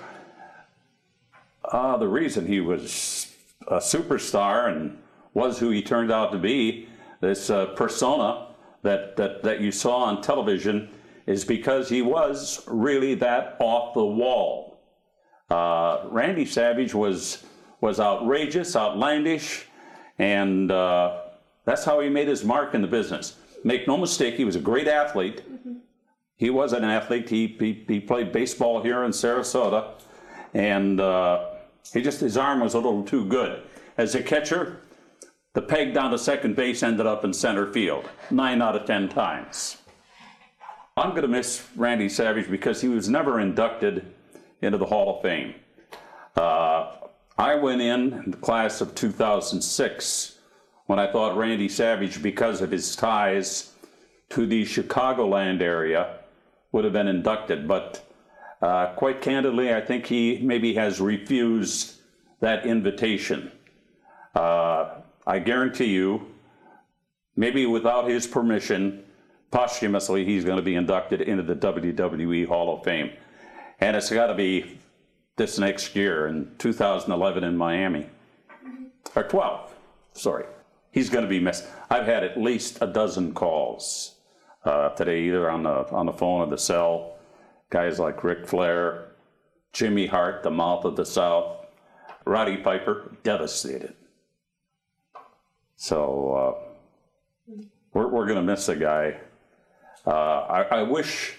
[1.63, 3.33] Uh, the reason he was
[3.67, 4.97] a superstar and
[5.33, 6.89] was who he turned out to be,
[7.21, 8.47] this uh, persona
[8.81, 10.89] that, that, that you saw on television,
[11.27, 14.80] is because he was really that off the wall.
[15.51, 17.43] Uh, Randy Savage was,
[17.81, 19.65] was outrageous, outlandish,
[20.17, 21.23] and uh,
[21.65, 23.35] that's how he made his mark in the business.
[23.65, 25.43] Make no mistake, he was a great athlete.
[26.37, 27.29] he was an athlete.
[27.29, 29.91] He, he, he played baseball here in Sarasota,
[30.53, 31.49] and uh,
[31.93, 33.61] he just his arm was a little too good.
[33.97, 34.79] As a catcher,
[35.53, 39.09] the peg down to second base ended up in center field nine out of ten
[39.09, 39.77] times.
[40.95, 44.13] I'm going to miss Randy Savage because he was never inducted
[44.61, 45.55] into the Hall of Fame.
[46.35, 46.91] Uh,
[47.37, 50.37] I went in, the class of 2006
[50.85, 53.71] when I thought Randy Savage, because of his ties
[54.29, 56.17] to the Chicagoland area,
[56.71, 57.67] would have been inducted.
[57.67, 58.05] But
[58.61, 61.95] uh, quite candidly, I think he maybe has refused
[62.41, 63.51] that invitation.
[64.35, 66.27] Uh, I guarantee you,
[67.35, 69.03] maybe without his permission,
[69.49, 73.11] posthumously, he's going to be inducted into the WWE Hall of Fame.
[73.81, 74.77] And it's got to be
[75.37, 78.07] this next year in 2011 in Miami.
[79.15, 79.73] Or 12,
[80.13, 80.45] sorry.
[80.91, 81.65] He's going to be missed.
[81.89, 84.15] I've had at least a dozen calls
[84.65, 87.15] uh, today, either on the, on the phone or the cell.
[87.71, 89.07] Guys like Ric Flair,
[89.73, 91.65] Jimmy Hart, the mouth of the South,
[92.25, 93.95] Roddy Piper, devastated.
[95.75, 96.67] So
[97.49, 97.63] uh,
[97.93, 99.17] we're, we're going to miss the guy.
[100.05, 101.37] Uh, I, I wish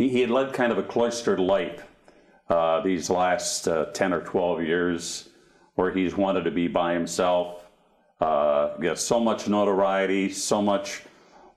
[0.00, 1.84] he, he had led kind of a cloistered life
[2.48, 5.28] uh, these last uh, 10 or 12 years
[5.74, 7.66] where he's wanted to be by himself.
[8.18, 11.02] Uh, got so much notoriety, so much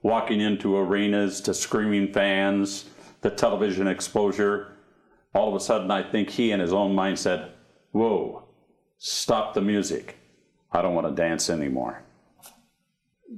[0.01, 2.89] walking into arenas to screaming fans,
[3.21, 4.73] the television exposure.
[5.33, 7.49] All of a sudden, I think he in his own mind said,
[7.91, 8.43] Whoa,
[8.97, 10.17] stop the music.
[10.69, 12.03] I don't want to dance anymore.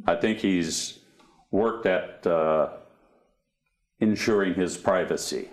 [0.08, 0.97] I think he's
[1.51, 2.70] worked at uh,
[4.00, 5.50] ensuring his privacy.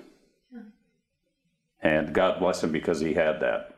[1.82, 3.74] And God bless him because he had that.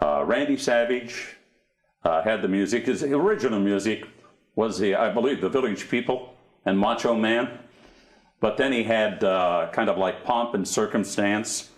[0.00, 1.36] Uh, Randy Savage
[2.02, 2.86] uh, had the music.
[2.86, 4.04] His original music
[4.56, 6.34] was the, I believe, the Village People
[6.64, 7.58] and Macho Man.
[8.40, 11.70] But then he had uh, kind of like pomp and circumstance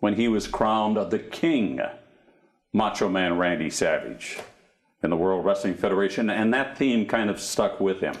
[0.00, 1.80] when he was crowned the king,
[2.72, 4.38] Macho Man Randy Savage,
[5.02, 8.14] in the World Wrestling Federation, and that theme kind of stuck with him.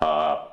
[0.00, 0.46] Uh,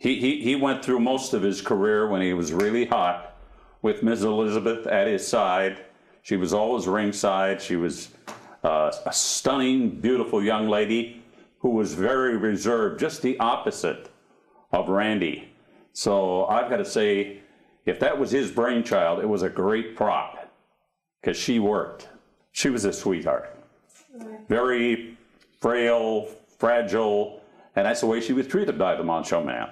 [0.00, 3.36] he, he, he went through most of his career when he was really hot
[3.82, 4.24] with Ms.
[4.24, 5.84] Elizabeth at his side.
[6.22, 7.60] She was always ringside.
[7.60, 8.08] She was
[8.64, 11.22] uh, a stunning, beautiful young lady
[11.58, 14.08] who was very reserved, just the opposite
[14.72, 15.52] of Randy.
[15.92, 17.40] So I've got to say,
[17.84, 20.50] if that was his brainchild, it was a great prop
[21.20, 22.08] because she worked.
[22.52, 23.54] She was a sweetheart.
[24.48, 25.18] Very
[25.60, 26.26] frail,
[26.56, 27.42] fragile,
[27.76, 29.68] and that's the way she was treated by the Macho Man.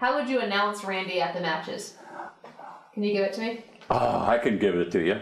[0.00, 1.92] How would you announce Randy at the matches?
[2.94, 3.64] Can you give it to me?
[3.90, 5.20] Ah, I can give it to you.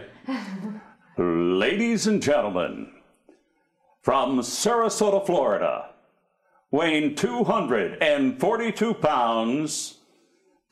[1.21, 2.89] Ladies and gentlemen,
[4.01, 5.89] from Sarasota, Florida,
[6.71, 9.97] weighing 242 pounds,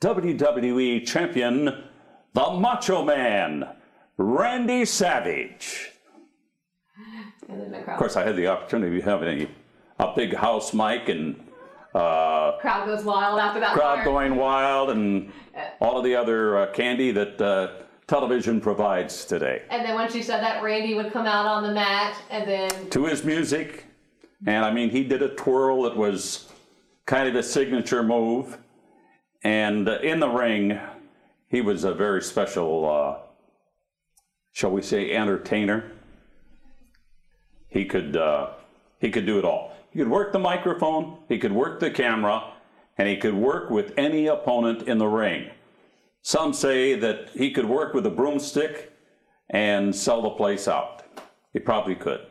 [0.00, 1.84] WWE champion,
[2.32, 3.68] the Macho Man,
[4.16, 5.90] Randy Savage.
[7.46, 9.48] Of course, I had the opportunity of having
[9.98, 11.44] a big house mic and
[11.94, 13.72] uh, crowd goes wild after that.
[13.72, 15.32] crowd going wild and
[15.80, 17.68] all of the other uh, candy that uh,
[18.06, 19.62] television provides today.
[19.70, 22.90] And then when she said that, Randy would come out on the mat, and then
[22.90, 23.86] to his music.
[24.46, 26.52] And I mean, he did a twirl that was
[27.06, 28.58] kind of a signature move.
[29.42, 30.78] And uh, in the ring,
[31.48, 33.16] he was a very special, uh,
[34.52, 35.92] shall we say, entertainer.
[37.68, 38.50] He could uh,
[39.00, 39.72] he could do it all.
[39.90, 42.52] He could work the microphone, he could work the camera,
[42.98, 45.50] and he could work with any opponent in the ring.
[46.22, 48.92] Some say that he could work with a broomstick
[49.50, 51.02] and sell the place out.
[51.52, 52.26] He probably could.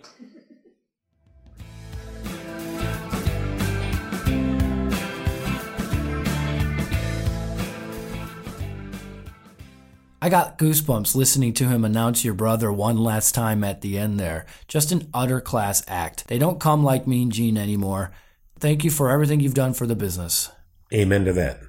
[10.20, 14.20] I got goosebumps listening to him announce your brother one last time at the end
[14.20, 14.48] there.
[14.68, 16.28] Just an utter class act.
[16.28, 18.12] They don't come like Mean Gene anymore.
[18.60, 20.50] Thank you for everything you've done for the business.
[20.92, 21.60] Amen to that.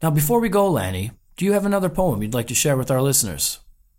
[0.00, 2.92] Now, before we go, Lanny, do you have another poem you'd like to share with
[2.92, 3.58] our listeners?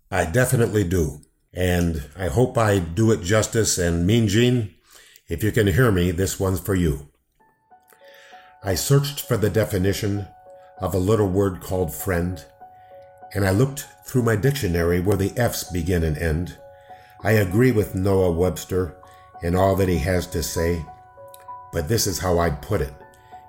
[0.10, 1.22] I definitely do.
[1.54, 3.78] And I hope I do it justice.
[3.78, 4.74] And Mean Gene,
[5.28, 7.10] if you can hear me, this one's for you.
[8.64, 10.28] I searched for the definition
[10.80, 12.46] of a little word called friend,
[13.34, 16.58] and I looked through my dictionary where the F's begin and end.
[17.24, 18.96] I agree with Noah Webster
[19.42, 20.86] in all that he has to say,
[21.72, 22.94] but this is how I'd put it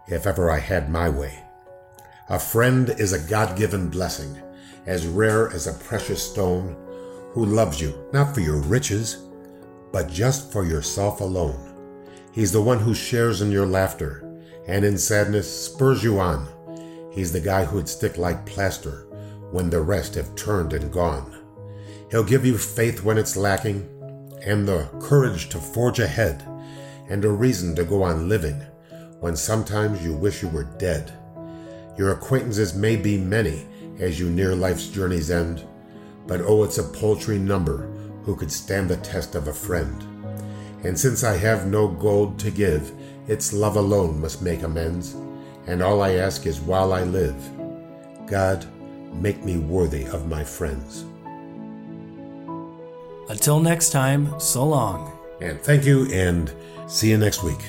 [0.07, 1.43] if ever I had my way.
[2.28, 4.41] A friend is a God given blessing,
[4.87, 6.76] as rare as a precious stone,
[7.33, 9.24] who loves you not for your riches,
[9.91, 11.74] but just for yourself alone.
[12.33, 14.28] He's the one who shares in your laughter
[14.66, 16.47] and in sadness spurs you on.
[17.12, 19.07] He's the guy who'd stick like plaster
[19.53, 21.38] when the rest have turned and gone.
[22.11, 23.88] He'll give you faith when it's lacking,
[24.44, 26.44] and the courage to forge ahead,
[27.09, 28.61] and a reason to go on living
[29.20, 31.12] when sometimes you wish you were dead.
[31.96, 33.66] Your acquaintances may be many
[34.00, 35.64] as you near life's journey's end,
[36.26, 37.88] but oh, it's a paltry number
[38.24, 40.03] who could stand the test of a friend.
[40.84, 42.92] And since I have no gold to give,
[43.28, 45.14] it's love alone must make amends.
[45.66, 47.36] And all I ask is while I live,
[48.26, 48.66] God,
[49.12, 51.04] make me worthy of my friends.
[53.28, 55.16] Until next time, so long.
[55.40, 56.52] And thank you, and
[56.86, 57.60] see you next week.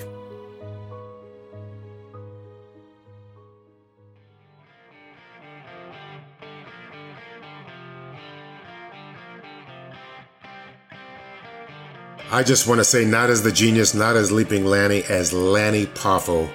[12.34, 15.86] I just want to say, not as the genius, not as Leaping Lanny, as Lanny
[15.86, 16.50] Poffo.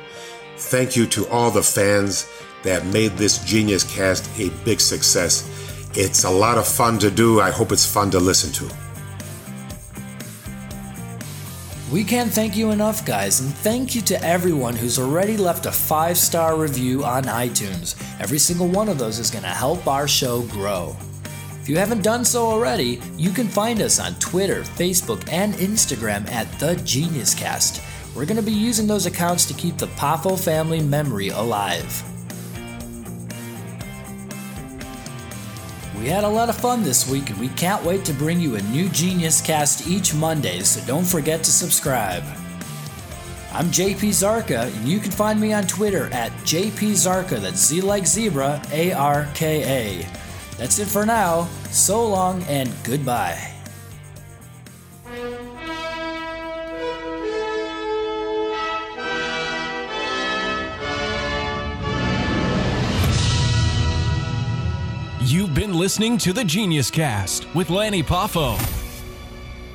[0.57, 2.29] Thank you to all the fans
[2.69, 5.49] that made this Genius cast a big success.
[5.95, 7.41] It's a lot of fun to do.
[7.41, 8.75] I hope it's fun to listen to.
[11.91, 15.73] We can't thank you enough, guys, and thank you to everyone who's already left a
[15.73, 17.97] five star review on iTunes.
[18.21, 20.95] Every single one of those is going to help our show grow.
[21.63, 26.31] If you haven't done so already, you can find us on Twitter, Facebook, and Instagram
[26.31, 27.83] at The Genius Cast.
[28.15, 32.05] We're going to be using those accounts to keep the Poffo family memory alive.
[36.01, 38.55] We had a lot of fun this week, and we can't wait to bring you
[38.55, 42.23] a new Genius Cast each Monday, so don't forget to subscribe.
[43.53, 47.81] I'm JP Zarka, and you can find me on Twitter at JP Zarka, that's Z
[47.81, 50.07] like zebra, A R K A.
[50.57, 51.49] That's it for now.
[51.71, 53.58] So long and goodbye.
[65.89, 68.59] Listening to the Genius Cast with Lanny Poffo.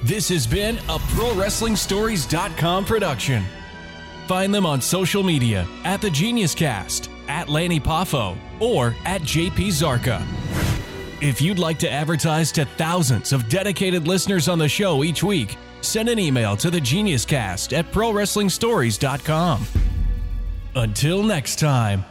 [0.03, 3.43] This has been a ProWrestlingStories.com production.
[4.27, 9.69] Find them on social media at the Genius Cast, at Lanny Poffo, or at JP
[9.69, 10.23] Zarka.
[11.19, 15.57] If you'd like to advertise to thousands of dedicated listeners on the show each week,
[15.81, 19.65] send an email to the Genius Cast at ProWrestlingStories.com.
[20.75, 22.05] Until next time.